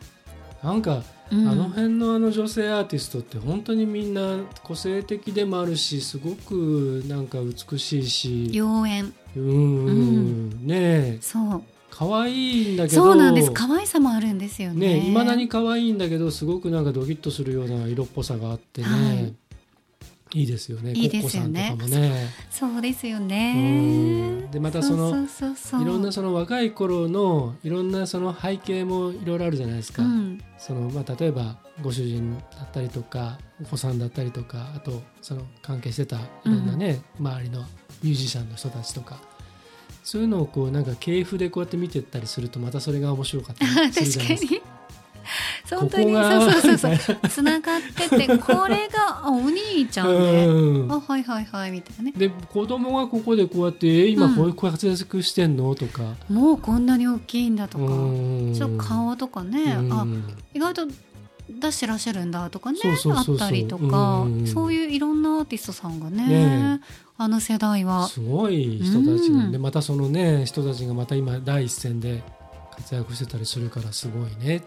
[0.63, 1.49] なんか、うん。
[1.49, 8.51] あの辺のあの女性アーティストって本当にみんな個性的でもあるしすごくなんか美しいし。
[8.53, 9.13] 妖艶。
[9.37, 9.45] うん。
[9.45, 10.67] うん。
[10.67, 10.75] ね
[11.17, 11.63] えそう。
[11.91, 13.05] 可愛いんだけど。
[13.05, 13.51] そうなんです。
[13.53, 15.01] 可愛さもあるんですよね。
[15.01, 19.35] ねいまだに可愛いんだけどすごくなんかドキッとするような色っぽさがあってね、はい
[20.35, 20.93] い、いですよね。
[20.93, 21.75] いいですよね。
[21.77, 22.27] コッコさんとかもね。
[22.51, 24.51] そうですようねん。
[24.51, 25.27] でまたその
[25.81, 30.41] いろんなその若い頃のいろんなその背景もいろいろあるじゃないですか、うん。
[30.59, 37.61] そのまあ、例えばご主人だったりとかお子さんだったりとかあとその関係してたいろんなね、周りの
[38.03, 39.21] ミュージシャンの人たちとか。
[40.05, 44.55] そういうのをこうなんか系譜でこうやって見てったりするとまたそれが面白かったりするじゃないですか。
[45.71, 47.17] 本当にそうそうそうそう。
[47.29, 47.63] つな。
[47.63, 50.93] がっててこれがあお兄ちゃんで、うん。
[50.93, 52.13] あはいはいはいみたいなね。
[52.17, 55.75] で子供がここでこうやってえ今こういう活躍してんの？
[55.75, 58.55] とか、もうこんなに大きいんだとか、うん。
[58.55, 59.93] ちょっと顔とかね、うん。
[59.93, 60.07] あ
[60.55, 60.87] 意外と
[61.49, 64.47] 出してらっしゃるんだとかねあったりとか、うん。
[64.47, 66.81] そういういろんなアーティストさんがねね
[67.17, 68.09] あの世代は。
[68.09, 69.53] すごい人たちが、うん。
[69.53, 72.23] でまたそのね人たちがまた今第一線で
[72.75, 74.63] 活躍してたりするからすごいね。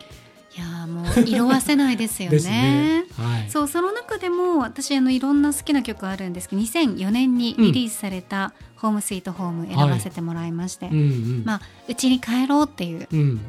[0.55, 3.05] いやーもう色褪せないですよね ね。
[3.17, 3.49] はい。
[3.49, 11.43] そうその中でも私あのいろんな好きな曲あるんですけど2004年にリリースされた「ホームスイートホーム」選ばせてもらいまして、うんうん。
[11.45, 13.41] まあうちに帰ろうっていううん。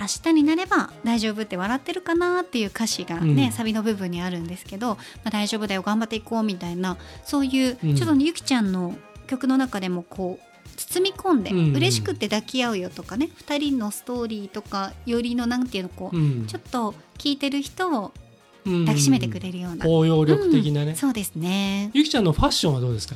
[0.00, 4.96] 明日になれば大丈夫って笑ってるかなっていう歌詞がね、うんサビの部分にあるんですけど、ま
[5.26, 8.94] あ、大丈夫だよ頑張っていこうみたいなそういう、うんちょっとねゆきちゃんの
[9.26, 10.49] 曲の中でもこう
[10.86, 16.46] 包み込んで、嬉しくて抱き合うよとかね2人のストーリーとかよりのなんていうのこう、うん。
[16.46, 18.12] ちょっと聴いてる人を
[18.66, 20.90] うん抱きしめてくれるような、包容力的なね。
[20.90, 23.14] うんそうですねゆきちゃんのファッションはどうですか？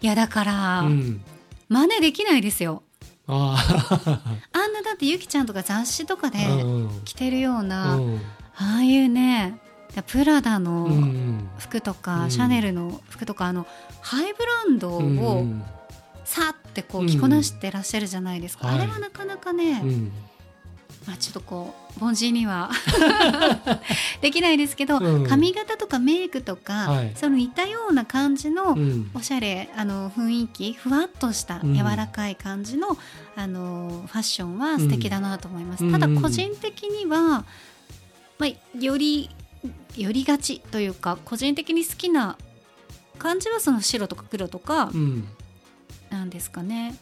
[0.00, 1.20] いやだから、うん。
[1.68, 2.82] 真似できないですよ
[3.28, 3.56] あ
[4.52, 6.38] あんなだってゆきちゃんとか雑誌とかで。
[7.04, 8.20] 着てるような、うん。
[8.56, 9.58] ああいうね
[10.06, 11.48] プラダの、うん。
[11.58, 13.66] 服とか、うんシャネルの服とかあの
[14.00, 15.44] ハイブランドうんを
[16.26, 18.74] さってこう着こなしてらっしゃるじゃないですか、うん。
[18.74, 20.12] あれはなかなかね、うん。
[21.06, 22.70] まあ、ちょっとこう凡人には
[24.20, 25.26] できないですけど、うん。
[25.26, 27.12] 髪型とかメイクとか、はい。
[27.14, 29.10] その似たような感じのうん。
[29.14, 31.74] おしゃれあの雰囲気ふわっとしたうん。
[31.74, 32.98] 柔らかい感じの,、
[33.36, 35.92] あのファッションは素敵だなと思います、うん。
[35.92, 37.44] ただ個人的には、
[38.38, 39.30] まあ、より
[39.96, 42.36] よりがちというか個人的に好きな
[43.18, 45.28] 感じはその白とか黒とか、うん。
[46.10, 46.94] なんですかね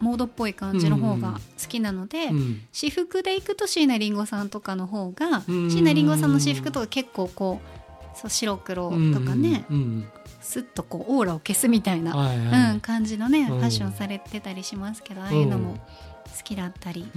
[0.00, 2.60] モードっぽい感じの方が好きなので、うん。
[2.72, 10.08] 私服で行くと椎名林檎さんとかの方がうん椎名林檎さんの私服とか結構こうそう白黒とかね、うん。
[10.40, 12.72] スッとこうオーラを消すみたいな、はいはい。
[12.72, 15.74] うん、感じのね、うんファッションされてたりしますけどああいうのも
[16.36, 17.10] 好きだったり、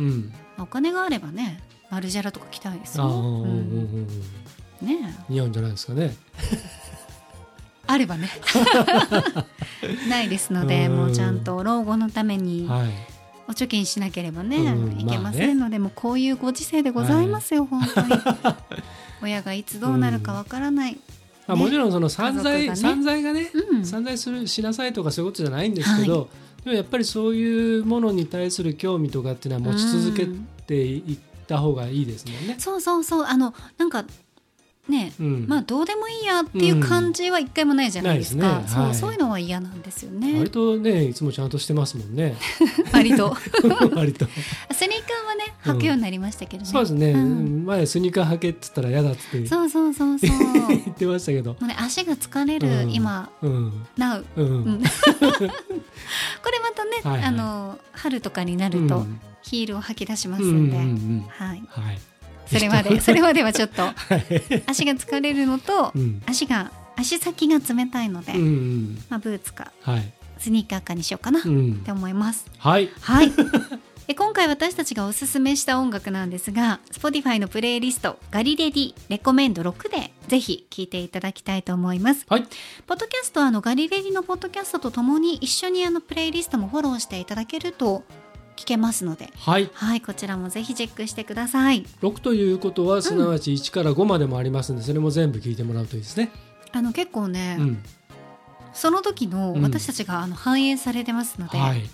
[0.57, 4.07] お金があればねマルジェラとか着たいですよ、うんうんうん
[4.81, 4.87] うん。
[4.87, 6.15] ね似合うんじゃないですかね。
[7.87, 8.29] あればね。
[10.09, 10.95] ないですので、うん。
[10.97, 12.89] もうちゃんと老後のためにはい。
[13.49, 18.09] お貯金しなければね、うんいけませんので、もうこういうご時世でございますよ、本当に。
[19.23, 20.97] 親がいつどうなるかわからない、
[21.47, 23.85] あもちろんその散財、散財がね、うん。
[23.85, 26.29] 散財するしなさいとかそういうことじゃないんですけど、
[26.65, 30.27] でもやっぱりそういうものに対する興味とかっていうのは持ち続け
[30.65, 32.55] ていった方がいいですもんね。
[32.59, 33.23] そうそうそう。
[33.23, 34.03] あのなんか
[34.89, 35.45] ねうん。
[35.47, 38.81] まあどうでもいいやっていう感じは一回もないじゃないですか、ないですね。
[38.81, 38.93] はい。
[38.95, 40.37] そうそういうのは嫌なんですよね。
[40.37, 42.35] 割とねいつもちゃんとしてますもんね。
[42.93, 43.35] 割と。
[43.95, 44.25] 割と。
[44.71, 47.65] スニーカーはね履くようになりましたけどね、そうですね、うん。
[47.65, 49.19] 前スニーカー履けって言ったら嫌だって。
[49.33, 50.29] 言ってそうそうそうそう。
[50.29, 51.55] も 言ってましたけど。
[51.59, 52.93] うね足が疲れる、うん。
[52.93, 53.29] 今。
[53.41, 53.85] うん。
[53.97, 54.25] なう。
[54.35, 54.45] うん。
[54.45, 54.81] うん。
[54.81, 54.83] こ
[55.39, 57.23] れまたね、はいはい。
[57.23, 59.19] あの春とかになうるとん。
[59.41, 61.25] ヒールを履き出しまうんうんすんで、うん。
[61.29, 61.63] はい。
[61.67, 61.99] はい。
[62.47, 63.93] それまでそれまではちょっと はい。
[64.67, 66.21] 足が疲れるのと、うん。
[66.25, 68.33] 足が足先が冷たいので。
[69.09, 70.11] まあ、ブーツかはい。
[70.39, 71.91] スニーカーかにしようかなっうんて。
[71.91, 72.45] 思います。
[72.57, 72.89] はい。
[73.01, 73.31] はい。
[74.09, 82.25] え今回私たちがおすすめした音楽なんですが Spotify のプレイリスト「ガリレディレコメンド6」でぜひ聴いていただきたいと思います。
[82.29, 82.47] はい。
[82.85, 88.05] ポッドキャストはあのガリレディのポッドキャストとともに一緒にあのプレイリストもフォローしていただけると
[88.57, 89.69] 聞けますのではい。
[89.73, 91.85] はいこちらもぜひチェックしてください。
[92.01, 96.31] 6ということはすなわち1から5までもありますので、それも全部聞いてもらうといいですね。
[96.73, 97.83] あの結構ね、うん。
[98.73, 101.89] その時のうん私たちがあの反映されてますので、はい。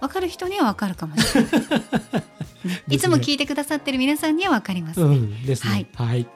[0.00, 1.52] 分かる人には分かるかもしれない、
[2.64, 5.44] ねいつも聞いてくださってる皆さんには分かります、うん。
[5.44, 5.86] ですね。
[5.94, 6.26] はい。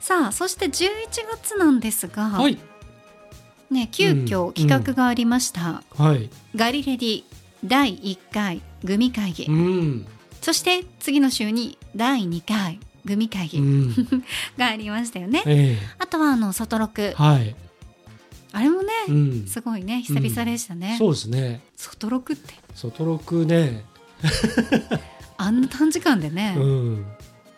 [0.00, 0.90] さあそして11
[1.30, 2.58] 月なんですが、はい。
[3.70, 6.30] ね、急遽企画がありました、はい。
[6.54, 7.24] ガリレディ
[7.64, 10.06] 第1回グミ会議、うん。
[10.42, 13.94] そして次の週に第2回グミ会議うん。
[14.58, 17.14] がありましたよね、えあとはあの外録え。
[17.14, 17.54] はい。
[18.52, 19.46] あれもね、うん。
[19.46, 21.60] すごいね久々でしたね、そうですね。
[21.76, 23.84] 外録って外録ね。
[25.36, 27.06] あんな短時間でね、うん。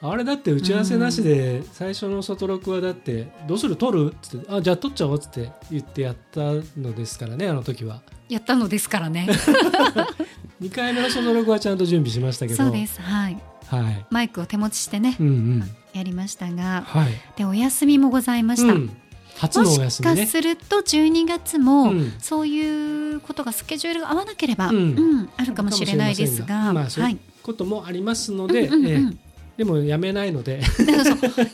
[0.03, 3.77] あれだって打ち合わせなしで最初の外録はだって「どうする？
[3.77, 6.41] 撮る?」っつって「あじゃあ撮っちゃおう」っつって言ってやった
[6.78, 9.28] のですからねあの時はやったのですからね。
[10.61, 12.65] 2回目の外録はちゃんと準備しましたけど。
[12.65, 13.01] そうです。
[13.01, 13.39] はい。
[13.66, 14.07] はい。
[14.11, 15.70] マイクを手持ちしてね、うんうん。
[15.93, 18.97] やりましたがはい、でお休みもございました、うん、
[19.36, 22.12] 初のおもしか休みねすると12月も、うん。
[22.19, 24.77] そういうことがスケジュールが合わなければ、うん。
[24.77, 24.81] う
[25.23, 27.15] んあるかもしれないですが、まあそうはい。
[27.15, 29.27] いうこともありますので、うんうんうんええ。
[29.59, 30.61] でもやめないので。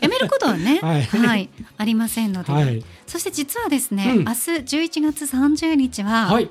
[0.01, 0.99] やめることはね、 は
[1.37, 1.49] い。
[1.77, 2.85] ありませんので、はい。
[3.07, 4.25] そして実はですね、うん。
[4.25, 6.51] 明日11月30日は、はい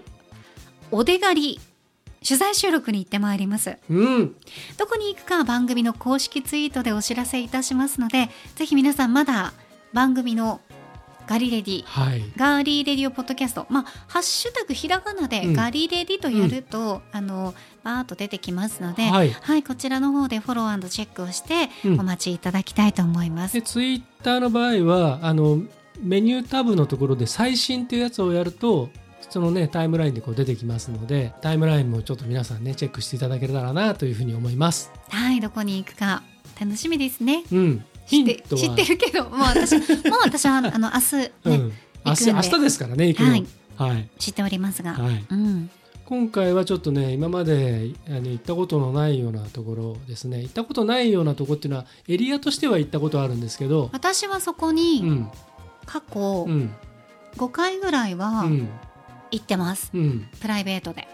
[0.92, 1.60] お出狩り
[2.24, 3.78] 取材収録に行ってまいります。
[3.90, 4.36] うん。
[4.78, 9.54] どこに行くかは番組の公式ツイートでお知らせいたしますのでぜひ皆さんまだ
[9.94, 10.62] 番組の
[11.28, 12.24] ガリレディはい。
[12.36, 15.54] ガーリーレディオポッドキャスト、まあ、ハッシュタグひらがなでうん。
[15.54, 22.00] ガリレディとやると、あのバーッと出てきますので、ははいい、こちらの方でフォローチェックをしてうん。
[22.02, 23.54] お待ちいただきたいと思います。
[23.56, 25.62] でツイッターの場合はあの
[26.00, 28.90] メニュータブのところで最新っていうやつをやると
[29.30, 34.92] そのねタイムラインでこう出てきますのでタイムラインもちょっと皆さんねチェックしていただけたらなというふうに思います。
[35.10, 36.24] はい、どこに行くか
[36.60, 37.44] 楽しみですね。
[37.52, 39.74] うん、知って知ってるけど、もう私、
[40.10, 41.74] もう私はあの明日ね、うん、
[42.06, 43.30] 明日明日ですからね行くの。
[43.32, 43.46] はい。
[43.78, 44.10] はい。
[44.20, 45.26] 知っておりますが、はい。
[45.30, 45.70] うん、
[46.06, 50.42] 今回はちょっとね今まであの行ったことのないようなところですね。
[50.42, 55.32] 行ったことないようなところっていうのはエリアとしては行ったことあるんですけど、私はそこうにん。
[55.86, 56.74] 過去うん。
[57.38, 58.70] 5回ぐらいうはん
[59.32, 61.08] 行ってます、うん、プライベートで。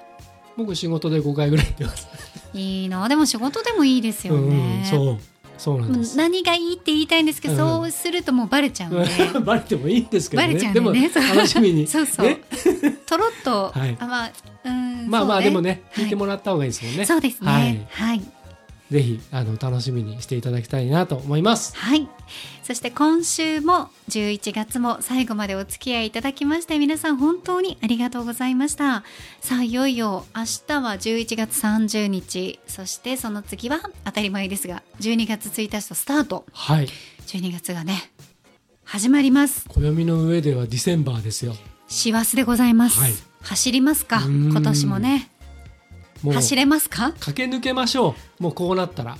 [0.57, 2.07] 僕仕事で5回ぐらい行ってます。
[2.53, 4.87] いいな、でも仕事でもいいですようんね。
[4.89, 5.17] そう
[5.57, 6.17] そうなんです。
[6.17, 9.07] 何がいいって言いたいんですけど、うんそうするともうバレちゃうんで。
[9.41, 10.47] バレてもいいんですけどね。
[10.49, 11.85] バレちゃうんでも楽しみに。
[11.87, 12.41] そうそうね。
[13.05, 14.31] とろっと、 はいあまあ、
[14.65, 17.05] うん、まあまあ、そうでもねはい聞いてもらった方がいいですもんね。
[17.05, 17.87] そうですね。
[17.91, 18.21] ははいい。
[18.91, 21.75] ぜひあの楽しみにしていただきたいなと思います。
[21.75, 22.07] はい。
[22.63, 29.03] そして今週も11月も最後までお付き合いいただきまして皆さん本当にありがとうございました。
[29.41, 36.87] さあいよいよ明日は11月30日そしてその次は当たり前ですが12月1日とスタートはい。
[37.27, 38.11] 12月がね
[38.83, 39.67] 始まります。
[39.69, 41.55] 暦の上ではディセンバーですよ。
[41.89, 42.99] 師走でございます。
[42.99, 44.19] はい走りますか？
[44.25, 45.29] 今年もね
[46.23, 47.13] 走れますか？
[47.19, 48.43] 駆け抜けましょう。
[48.43, 49.17] もうこうなったら。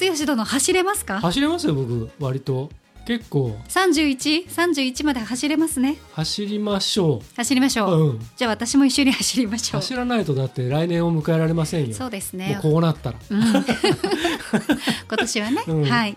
[0.00, 1.20] 剛殿走れますか？
[1.20, 2.10] 走れますよ僕。
[2.18, 2.70] 割と。
[3.06, 3.56] 結構。
[3.68, 5.96] 31?31 まで走れますね。
[6.12, 8.00] 走りましょ走りましょう。
[8.00, 8.20] う、うん。
[8.36, 9.80] じゃあ私も一緒に走りましょう。
[9.80, 11.94] 走らないとだって来年を迎えられませんよ。
[11.96, 13.18] そうですもねうこうなったら。
[13.28, 13.42] うん。
[13.42, 13.64] 今
[15.18, 15.84] 年はね、うん。
[15.84, 16.16] はい。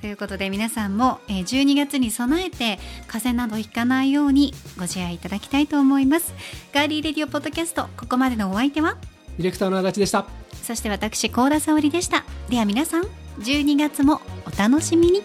[0.00, 6.34] ということで皆さんもえー12月に備えて風邪などひかないようにご自愛いただきたいと思います。
[6.74, 8.96] ガーリーレディオポッドキャストここまでのお相手は？
[9.36, 10.44] ディレクターの足立でした。
[10.64, 13.04] そして私高田沙織でしたでは皆さん
[13.40, 15.22] 12月もお楽しみに